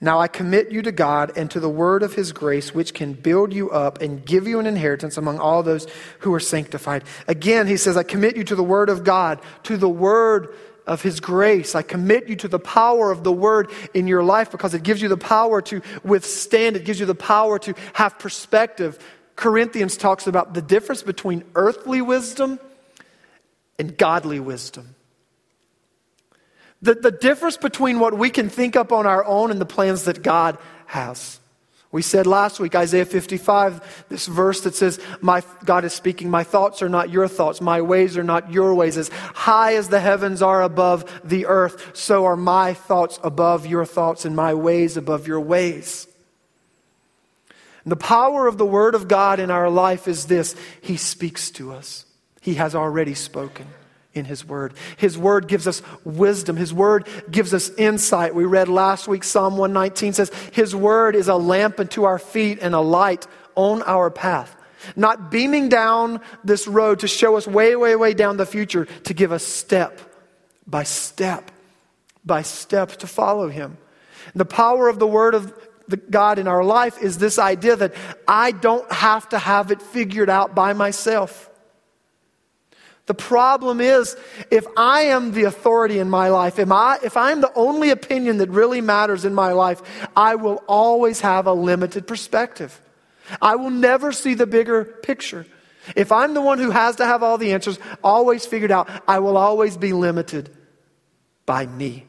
Now 0.00 0.18
I 0.18 0.26
commit 0.26 0.72
you 0.72 0.82
to 0.82 0.90
God 0.90 1.36
and 1.36 1.48
to 1.52 1.60
the 1.60 1.68
word 1.68 2.02
of 2.02 2.14
his 2.14 2.32
grace, 2.32 2.74
which 2.74 2.92
can 2.92 3.12
build 3.12 3.52
you 3.52 3.70
up 3.70 4.00
and 4.00 4.24
give 4.24 4.48
you 4.48 4.58
an 4.58 4.66
inheritance 4.66 5.16
among 5.16 5.38
all 5.38 5.62
those 5.62 5.86
who 6.20 6.34
are 6.34 6.40
sanctified. 6.40 7.04
Again, 7.28 7.68
he 7.68 7.76
says, 7.76 7.96
I 7.96 8.02
commit 8.02 8.36
you 8.36 8.42
to 8.44 8.56
the 8.56 8.64
word 8.64 8.88
of 8.88 9.04
God, 9.04 9.40
to 9.64 9.76
the 9.76 9.88
word 9.88 10.56
of 10.86 11.02
His 11.02 11.20
grace. 11.20 11.74
I 11.74 11.82
commit 11.82 12.28
you 12.28 12.36
to 12.36 12.48
the 12.48 12.58
power 12.58 13.10
of 13.10 13.24
the 13.24 13.32
Word 13.32 13.70
in 13.94 14.06
your 14.06 14.22
life 14.22 14.50
because 14.50 14.74
it 14.74 14.82
gives 14.82 15.00
you 15.02 15.08
the 15.08 15.16
power 15.16 15.62
to 15.62 15.82
withstand, 16.02 16.76
it 16.76 16.84
gives 16.84 17.00
you 17.00 17.06
the 17.06 17.14
power 17.14 17.58
to 17.60 17.74
have 17.94 18.18
perspective. 18.18 18.98
Corinthians 19.36 19.96
talks 19.96 20.26
about 20.26 20.54
the 20.54 20.62
difference 20.62 21.02
between 21.02 21.44
earthly 21.54 22.02
wisdom 22.02 22.58
and 23.78 23.96
godly 23.96 24.40
wisdom. 24.40 24.94
The, 26.82 26.94
the 26.94 27.12
difference 27.12 27.56
between 27.56 28.00
what 28.00 28.16
we 28.16 28.28
can 28.28 28.48
think 28.48 28.74
up 28.74 28.92
on 28.92 29.06
our 29.06 29.24
own 29.24 29.50
and 29.50 29.60
the 29.60 29.66
plans 29.66 30.04
that 30.04 30.22
God 30.22 30.58
has. 30.86 31.38
We 31.92 32.00
said 32.00 32.26
last 32.26 32.58
week, 32.58 32.74
Isaiah 32.74 33.04
55, 33.04 34.06
this 34.08 34.26
verse 34.26 34.62
that 34.62 34.74
says, 34.74 34.98
my, 35.20 35.42
God 35.66 35.84
is 35.84 35.92
speaking, 35.92 36.30
my 36.30 36.42
thoughts 36.42 36.80
are 36.80 36.88
not 36.88 37.10
your 37.10 37.28
thoughts, 37.28 37.60
my 37.60 37.82
ways 37.82 38.16
are 38.16 38.24
not 38.24 38.50
your 38.50 38.74
ways. 38.74 38.96
As 38.96 39.10
high 39.10 39.74
as 39.74 39.90
the 39.90 40.00
heavens 40.00 40.40
are 40.40 40.62
above 40.62 41.20
the 41.22 41.44
earth, 41.44 41.94
so 41.94 42.24
are 42.24 42.36
my 42.36 42.72
thoughts 42.72 43.20
above 43.22 43.66
your 43.66 43.84
thoughts 43.84 44.24
and 44.24 44.34
my 44.34 44.54
ways 44.54 44.96
above 44.96 45.26
your 45.26 45.40
ways. 45.40 46.08
And 47.84 47.92
the 47.92 47.96
power 47.96 48.46
of 48.46 48.56
the 48.56 48.66
Word 48.66 48.94
of 48.94 49.06
God 49.06 49.38
in 49.38 49.50
our 49.50 49.68
life 49.68 50.08
is 50.08 50.26
this 50.26 50.56
He 50.80 50.96
speaks 50.96 51.50
to 51.52 51.72
us, 51.72 52.06
He 52.40 52.54
has 52.54 52.74
already 52.74 53.14
spoken 53.14 53.66
in 54.14 54.24
His 54.24 54.44
Word. 54.44 54.74
His 54.96 55.16
Word 55.16 55.48
gives 55.48 55.66
us 55.66 55.82
wisdom. 56.04 56.56
His 56.56 56.72
Word 56.72 57.08
gives 57.30 57.54
us 57.54 57.70
insight. 57.70 58.34
We 58.34 58.44
read 58.44 58.68
last 58.68 59.08
week, 59.08 59.24
Psalm 59.24 59.56
119 59.56 60.12
says, 60.12 60.30
His 60.52 60.74
Word 60.74 61.16
is 61.16 61.28
a 61.28 61.36
lamp 61.36 61.80
unto 61.80 62.04
our 62.04 62.18
feet 62.18 62.58
and 62.60 62.74
a 62.74 62.80
light 62.80 63.26
on 63.54 63.82
our 63.82 64.10
path. 64.10 64.54
Not 64.96 65.30
beaming 65.30 65.68
down 65.68 66.20
this 66.42 66.66
road 66.66 67.00
to 67.00 67.08
show 67.08 67.36
us 67.36 67.46
way, 67.46 67.76
way, 67.76 67.94
way 67.96 68.14
down 68.14 68.36
the 68.36 68.46
future, 68.46 68.86
to 69.04 69.14
give 69.14 69.32
us 69.32 69.44
step 69.44 70.00
by 70.66 70.82
step 70.82 71.50
by 72.24 72.42
step 72.42 72.90
to 72.90 73.06
follow 73.06 73.48
Him. 73.48 73.76
And 74.32 74.40
the 74.40 74.44
power 74.44 74.88
of 74.88 74.98
the 74.98 75.06
Word 75.06 75.34
of 75.34 75.52
the 75.88 75.96
God 75.96 76.38
in 76.38 76.46
our 76.48 76.64
life 76.64 77.02
is 77.02 77.18
this 77.18 77.38
idea 77.38 77.76
that 77.76 77.94
I 78.26 78.52
don't 78.52 78.90
have 78.92 79.28
to 79.30 79.38
have 79.38 79.70
it 79.70 79.82
figured 79.82 80.30
out 80.30 80.54
by 80.54 80.72
myself. 80.72 81.50
The 83.06 83.14
problem 83.14 83.80
is, 83.80 84.16
if 84.50 84.64
I 84.76 85.02
am 85.02 85.32
the 85.32 85.44
authority 85.44 85.98
in 85.98 86.08
my 86.08 86.28
life, 86.28 86.58
if, 86.58 86.70
I, 86.70 86.98
if 87.02 87.16
I'm 87.16 87.40
the 87.40 87.52
only 87.54 87.90
opinion 87.90 88.38
that 88.38 88.48
really 88.50 88.80
matters 88.80 89.24
in 89.24 89.34
my 89.34 89.52
life, 89.52 89.82
I 90.16 90.36
will 90.36 90.62
always 90.68 91.20
have 91.20 91.46
a 91.46 91.52
limited 91.52 92.06
perspective. 92.06 92.80
I 93.40 93.56
will 93.56 93.70
never 93.70 94.12
see 94.12 94.34
the 94.34 94.46
bigger 94.46 94.84
picture. 94.84 95.46
If 95.96 96.12
I'm 96.12 96.32
the 96.32 96.40
one 96.40 96.58
who 96.58 96.70
has 96.70 96.96
to 96.96 97.06
have 97.06 97.24
all 97.24 97.38
the 97.38 97.52
answers, 97.52 97.78
always 98.04 98.46
figured 98.46 98.70
out, 98.70 98.88
I 99.08 99.18
will 99.18 99.36
always 99.36 99.76
be 99.76 99.92
limited 99.92 100.50
by 101.44 101.66
me. 101.66 102.06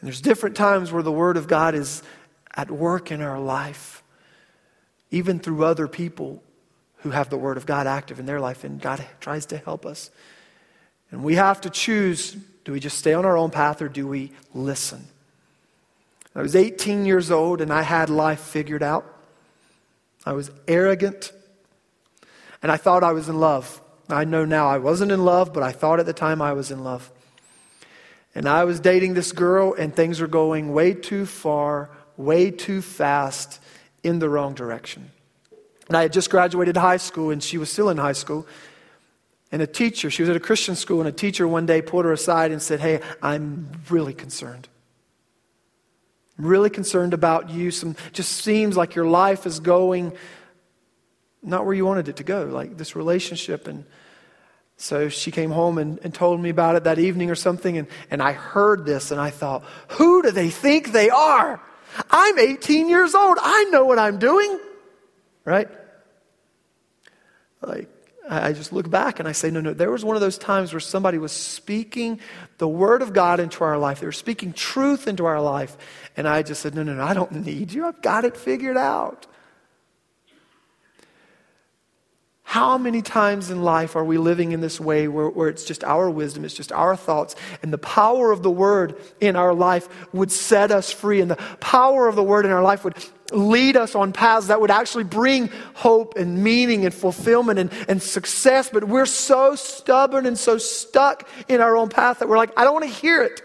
And 0.00 0.06
there's 0.06 0.20
different 0.20 0.54
times 0.54 0.92
where 0.92 1.02
the 1.02 1.10
Word 1.10 1.38
of 1.38 1.48
God 1.48 1.74
is 1.74 2.02
at 2.54 2.70
work 2.70 3.10
in 3.10 3.22
our 3.22 3.40
life, 3.40 4.02
even 5.10 5.38
through 5.38 5.64
other 5.64 5.88
people 5.88 6.42
who 7.04 7.10
have 7.10 7.30
the 7.30 7.38
Word 7.38 7.56
of 7.56 7.66
God 7.66 7.86
active 7.86 8.18
in 8.18 8.26
their 8.26 8.40
life, 8.40 8.64
and 8.64 8.80
God 8.80 9.04
tries 9.20 9.46
to 9.46 9.58
help 9.58 9.86
us. 9.86 10.10
And 11.12 11.22
we 11.22 11.36
have 11.36 11.60
to 11.60 11.70
choose 11.70 12.36
do 12.64 12.72
we 12.72 12.80
just 12.80 12.98
stay 12.98 13.12
on 13.12 13.26
our 13.26 13.36
own 13.36 13.50
path 13.50 13.82
or 13.82 13.88
do 13.88 14.08
we 14.08 14.32
listen? 14.54 15.06
I 16.34 16.40
was 16.40 16.56
18 16.56 17.04
years 17.04 17.30
old 17.30 17.60
and 17.60 17.70
I 17.70 17.82
had 17.82 18.08
life 18.08 18.40
figured 18.40 18.82
out. 18.82 19.06
I 20.24 20.32
was 20.32 20.50
arrogant 20.66 21.30
and 22.62 22.72
I 22.72 22.78
thought 22.78 23.04
I 23.04 23.12
was 23.12 23.28
in 23.28 23.38
love. 23.38 23.82
I 24.08 24.24
know 24.24 24.46
now 24.46 24.66
I 24.66 24.78
wasn't 24.78 25.12
in 25.12 25.24
love, 25.24 25.52
but 25.52 25.62
I 25.62 25.72
thought 25.72 26.00
at 26.00 26.06
the 26.06 26.14
time 26.14 26.40
I 26.40 26.54
was 26.54 26.70
in 26.70 26.82
love. 26.82 27.10
And 28.34 28.48
I 28.48 28.64
was 28.64 28.80
dating 28.80 29.14
this 29.14 29.30
girl, 29.30 29.74
and 29.74 29.94
things 29.94 30.20
were 30.20 30.26
going 30.26 30.72
way 30.72 30.92
too 30.92 31.24
far, 31.24 31.88
way 32.16 32.50
too 32.50 32.82
fast 32.82 33.60
in 34.02 34.18
the 34.18 34.28
wrong 34.28 34.54
direction. 34.54 35.10
And 35.88 35.96
I 35.96 36.02
had 36.02 36.12
just 36.12 36.30
graduated 36.30 36.76
high 36.76 36.96
school, 36.96 37.30
and 37.30 37.42
she 37.42 37.58
was 37.58 37.70
still 37.70 37.90
in 37.90 37.98
high 37.98 38.12
school. 38.12 38.46
And 39.52 39.62
a 39.62 39.66
teacher, 39.66 40.10
she 40.10 40.22
was 40.22 40.30
at 40.30 40.36
a 40.36 40.40
Christian 40.40 40.76
school, 40.76 41.00
and 41.00 41.08
a 41.08 41.12
teacher 41.12 41.46
one 41.46 41.66
day 41.66 41.82
pulled 41.82 42.04
her 42.04 42.12
aside 42.12 42.50
and 42.50 42.60
said, 42.60 42.80
Hey, 42.80 43.00
I'm 43.22 43.70
really 43.90 44.14
concerned. 44.14 44.68
I'm 46.38 46.46
really 46.46 46.70
concerned 46.70 47.14
about 47.14 47.50
you. 47.50 47.70
Some 47.70 47.96
just 48.12 48.32
seems 48.32 48.76
like 48.76 48.94
your 48.94 49.06
life 49.06 49.46
is 49.46 49.60
going 49.60 50.12
not 51.44 51.64
where 51.64 51.74
you 51.74 51.84
wanted 51.84 52.08
it 52.08 52.16
to 52.16 52.24
go, 52.24 52.44
like 52.44 52.76
this 52.76 52.96
relationship. 52.96 53.68
And 53.68 53.84
so 54.76 55.08
she 55.08 55.30
came 55.30 55.50
home 55.50 55.78
and, 55.78 55.98
and 56.02 56.12
told 56.12 56.40
me 56.40 56.50
about 56.50 56.76
it 56.76 56.84
that 56.84 56.98
evening 56.98 57.30
or 57.30 57.34
something. 57.34 57.76
And, 57.78 57.86
and 58.10 58.22
I 58.22 58.32
heard 58.32 58.86
this 58.86 59.10
and 59.10 59.20
I 59.20 59.30
thought, 59.30 59.62
who 59.88 60.22
do 60.22 60.30
they 60.30 60.50
think 60.50 60.92
they 60.92 61.10
are? 61.10 61.60
I'm 62.10 62.38
18 62.38 62.88
years 62.88 63.14
old. 63.14 63.38
I 63.40 63.64
know 63.64 63.84
what 63.84 63.98
I'm 63.98 64.18
doing. 64.18 64.58
Right? 65.44 65.68
Like, 67.60 67.88
I 68.28 68.54
just 68.54 68.72
look 68.72 68.88
back 68.88 69.18
and 69.18 69.28
I 69.28 69.32
say, 69.32 69.50
no, 69.50 69.60
no, 69.60 69.74
there 69.74 69.90
was 69.90 70.04
one 70.04 70.16
of 70.16 70.22
those 70.22 70.38
times 70.38 70.72
where 70.72 70.80
somebody 70.80 71.18
was 71.18 71.32
speaking 71.32 72.20
the 72.56 72.68
word 72.68 73.02
of 73.02 73.12
God 73.12 73.38
into 73.38 73.64
our 73.64 73.76
life. 73.76 74.00
They 74.00 74.06
were 74.06 74.12
speaking 74.12 74.54
truth 74.54 75.06
into 75.06 75.26
our 75.26 75.42
life. 75.42 75.76
And 76.16 76.26
I 76.26 76.42
just 76.42 76.62
said, 76.62 76.74
no, 76.74 76.82
no, 76.82 76.94
no, 76.94 77.04
I 77.04 77.12
don't 77.12 77.32
need 77.44 77.72
you. 77.72 77.86
I've 77.86 78.00
got 78.00 78.24
it 78.24 78.36
figured 78.36 78.78
out. 78.78 79.26
How 82.54 82.78
many 82.78 83.02
times 83.02 83.50
in 83.50 83.62
life 83.62 83.96
are 83.96 84.04
we 84.04 84.16
living 84.16 84.52
in 84.52 84.60
this 84.60 84.78
way 84.78 85.08
where, 85.08 85.28
where, 85.28 85.48
it's 85.48 85.64
just 85.64 85.82
our 85.82 86.08
wisdom, 86.08 86.44
it's 86.44 86.54
just 86.54 86.70
our 86.72 86.94
thoughts, 86.94 87.34
and 87.62 87.72
the 87.72 87.78
power 87.78 88.30
of 88.30 88.42
the 88.42 88.50
word 88.50 88.96
in 89.20 89.34
our 89.34 89.52
life 89.52 89.88
would 90.14 90.30
set 90.30 90.70
us 90.70 90.92
free, 90.92 91.20
and 91.20 91.30
the 91.30 91.36
power 91.58 92.06
of 92.06 92.14
the 92.14 92.22
word 92.22 92.44
in 92.44 92.52
our 92.52 92.62
life 92.62 92.84
would 92.84 92.94
lead 93.34 93.76
us 93.76 93.94
on 93.94 94.12
paths 94.12 94.48
that 94.48 94.60
would 94.60 94.70
actually 94.70 95.04
bring 95.04 95.50
hope 95.74 96.16
and 96.16 96.42
meaning 96.42 96.84
and 96.84 96.94
fulfillment 96.94 97.58
and, 97.58 97.72
and 97.88 98.02
success. 98.02 98.70
But 98.72 98.84
we're 98.84 99.06
so 99.06 99.54
stubborn 99.54 100.26
and 100.26 100.38
so 100.38 100.58
stuck 100.58 101.28
in 101.48 101.60
our 101.60 101.76
own 101.76 101.88
path 101.88 102.20
that 102.20 102.28
we're 102.28 102.38
like, 102.38 102.58
I 102.58 102.64
don't 102.64 102.74
want 102.74 102.84
to 102.86 102.90
hear 102.90 103.22
it. 103.22 103.42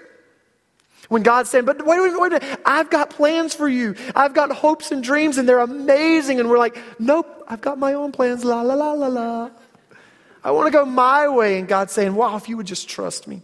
When 1.10 1.24
God's 1.24 1.50
saying, 1.50 1.66
but 1.66 1.84
wait, 1.86 2.00
wait, 2.00 2.32
wait, 2.32 2.44
I've 2.66 2.92
got 2.92 3.10
plans 3.10 3.56
for 3.56 3.68
you. 3.68 3.96
I've 4.16 4.36
got 4.36 4.52
hopes 4.52 4.92
and 4.92 5.04
dreams 5.04 5.40
and 5.40 5.50
they're 5.50 5.60
amazing. 5.60 6.40
And 6.40 6.50
we're 6.50 6.60
like, 6.60 6.78
nope, 7.00 7.44
I've 7.48 7.62
got 7.62 7.80
my 7.80 7.96
own 7.96 8.12
plans. 8.12 8.46
La, 8.46 8.62
la, 8.62 8.76
la, 8.76 8.94
la, 8.94 9.08
la. 9.08 9.50
I 10.44 10.52
want 10.52 10.68
to 10.68 10.72
go 10.72 10.86
my 10.86 11.28
way. 11.28 11.58
And 11.58 11.68
God's 11.68 11.94
saying, 11.94 12.14
wow, 12.14 12.36
if 12.38 12.48
you 12.48 12.58
would 12.58 12.68
just 12.68 12.88
trust 12.88 13.28
me. 13.28 13.42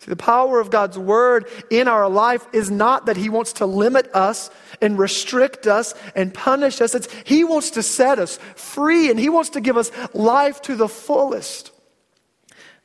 See, 0.00 0.10
the 0.10 0.16
power 0.16 0.60
of 0.60 0.70
God's 0.70 0.98
word 0.98 1.46
in 1.68 1.86
our 1.86 2.08
life 2.08 2.46
is 2.54 2.70
not 2.70 3.06
that 3.06 3.18
He 3.18 3.28
wants 3.28 3.54
to 3.54 3.66
limit 3.66 4.10
us 4.14 4.50
and 4.80 4.98
restrict 4.98 5.66
us 5.66 5.94
and 6.14 6.32
punish 6.32 6.80
us. 6.80 6.94
It's 6.94 7.08
He 7.24 7.44
wants 7.44 7.72
to 7.72 7.82
set 7.82 8.18
us 8.18 8.38
free 8.56 9.10
and 9.10 9.20
He 9.20 9.28
wants 9.28 9.50
to 9.50 9.60
give 9.60 9.76
us 9.76 9.90
life 10.14 10.62
to 10.62 10.74
the 10.74 10.88
fullest. 10.88 11.70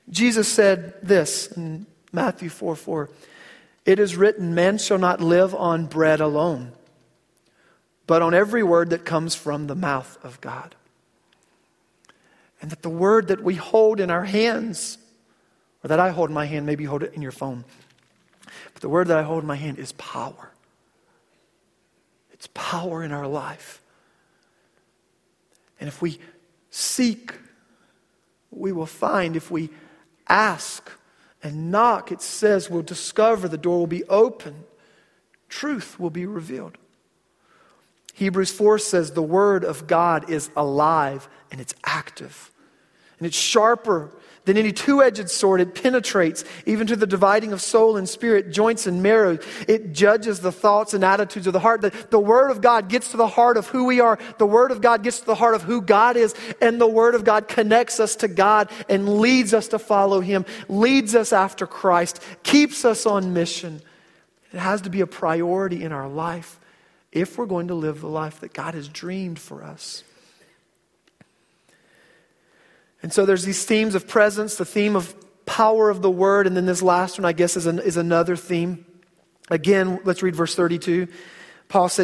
Jesus 0.10 0.50
said 0.50 0.94
this 1.02 1.48
in 1.54 1.86
Matthew 2.12 2.50
4 2.50 2.76
4. 2.76 3.10
It 3.86 4.00
is 4.00 4.18
written, 4.18 4.54
Man 4.54 4.78
shall 4.78 4.98
not 4.98 5.22
live 5.22 5.56
on 5.56 5.86
bread 5.86 6.20
alone, 6.20 6.74
but 8.08 8.22
on 8.22 8.34
every 8.34 8.64
word 8.64 8.90
that 8.90 9.06
comes 9.06 9.36
from 9.36 9.68
the 9.68 9.76
mouth 9.76 10.18
of 10.22 10.42
God. 10.42 10.76
And 12.62 12.72
that 12.72 12.82
the 12.82 12.90
word 12.90 13.28
that 13.28 13.44
we 13.44 13.56
hold 13.56 14.02
in 14.02 14.12
our 14.12 14.26
hands, 14.26 14.98
or 15.86 15.88
that 15.88 16.00
I 16.00 16.10
hold 16.10 16.32
in 16.32 16.34
my 16.34 16.48
hand, 16.48 16.66
maybe 16.66 16.84
you 16.84 16.90
hold 16.90 17.04
it 17.04 17.14
in 17.14 17.22
your 17.22 17.32
phone, 17.32 17.64
but 18.74 18.82
the 18.82 18.90
word 18.90 19.08
that 19.10 19.18
I 19.20 19.22
hold 19.22 19.44
in 19.44 19.48
my 19.48 19.56
hand 19.56 19.78
is 19.78 19.92
power. 19.92 20.50
It's 22.32 22.50
power 22.56 23.04
in 23.04 23.12
our 23.12 23.28
life. 23.28 23.84
And 25.80 25.88
if 25.88 26.02
we 26.02 26.18
seek, 26.72 27.36
we 28.50 28.72
will 28.72 28.88
find. 28.88 29.36
If 29.36 29.52
we 29.52 29.70
ask, 30.28 30.90
and 31.44 31.70
knock, 31.70 32.12
it 32.12 32.24
says, 32.24 32.68
we'll 32.68 32.82
discover 32.82 33.48
the 33.48 33.56
door 33.56 33.78
will 33.78 33.86
be 33.86 34.06
open, 34.06 34.64
truth 35.50 36.00
will 36.00 36.10
be 36.10 36.26
revealed. 36.26 36.80
Hebrews 38.16 38.52
4 38.52 38.80
says 38.80 39.12
the 39.12 39.22
word 39.22 39.64
of 39.64 39.86
God 39.86 40.32
is 40.32 40.50
alive 40.58 41.30
and 41.52 41.62
it's 41.62 41.76
active. 41.84 42.50
And 43.20 43.28
it's 43.28 43.38
sharper 43.38 44.12
than 44.46 44.58
any 44.58 44.72
two 44.72 45.02
edged 45.02 45.30
sword. 45.30 45.60
It 45.60 45.76
penetrates 45.76 46.46
even 46.66 46.88
to 46.88 46.96
the 46.96 47.08
dividing 47.08 47.52
of 47.52 47.62
soul 47.62 47.98
and 47.98 48.08
spirit, 48.08 48.52
joints 48.52 48.88
and 48.88 49.02
marrow. 49.04 49.38
It 49.68 49.94
judges 49.94 50.40
the 50.40 50.52
thoughts 50.52 50.94
and 50.94 51.04
attitudes 51.04 51.48
of 51.48 51.54
the 51.54 51.60
heart. 51.60 51.82
The, 51.82 51.92
the 52.10 52.20
Word 52.20 52.52
of 52.52 52.62
God 52.62 52.90
gets 52.90 53.12
to 53.12 53.18
the 53.18 53.28
heart 53.28 53.58
of 53.58 53.68
who 53.68 53.86
we 53.86 54.00
are. 54.00 54.18
The 54.38 54.46
Word 54.46 54.72
of 54.72 54.82
God 54.82 55.04
gets 55.04 55.20
to 55.20 55.26
the 55.26 55.36
heart 55.36 55.56
of 55.56 55.64
who 55.64 55.82
God 55.82 56.16
is. 56.16 56.34
And 56.62 56.80
the 56.80 56.88
Word 56.88 57.16
of 57.16 57.24
God 57.24 57.48
connects 57.48 58.00
us 58.00 58.16
to 58.18 58.28
God 58.28 58.70
and 58.88 59.20
leads 59.20 59.54
us 59.54 59.70
to 59.70 59.80
follow 59.80 60.22
Him, 60.22 60.46
leads 60.70 61.16
us 61.16 61.34
after 61.34 61.68
Christ, 61.68 62.22
keeps 62.44 62.86
us 62.86 63.06
on 63.06 63.34
mission. 63.34 63.82
It 64.54 64.60
has 64.60 64.82
to 64.82 64.90
be 64.90 65.02
a 65.02 65.08
priority 65.08 65.84
in 65.84 65.92
our 65.92 66.08
life 66.08 66.60
if 67.12 67.38
we're 67.38 67.46
going 67.46 67.70
to 67.70 67.76
live 67.76 68.02
the 68.02 68.08
life 68.08 68.42
that 68.42 68.54
God 68.54 68.74
has 68.74 68.88
dreamed 68.88 69.40
for 69.40 69.64
us. 69.64 70.04
And 73.02 73.14
so 73.14 73.26
there's 73.26 73.44
these 73.44 73.66
themes 73.66 73.96
of 73.96 74.08
presence, 74.08 74.56
the 74.56 74.66
theme 74.66 74.96
of 74.96 75.16
power 75.46 75.90
of 75.90 76.02
the 76.02 76.10
word, 76.10 76.48
and 76.48 76.58
then 76.58 76.66
this 76.66 76.82
last 76.82 77.20
one, 77.20 77.26
I 77.26 77.34
guess, 77.34 77.56
is, 77.56 77.66
an, 77.66 77.80
is 77.80 77.98
another 77.98 78.36
theme. 78.36 78.86
Again, 79.50 80.00
let's 80.04 80.24
read 80.24 80.36
verse 80.36 80.56
32. 80.56 81.08
Paul 81.68 81.90
said, 81.90 82.04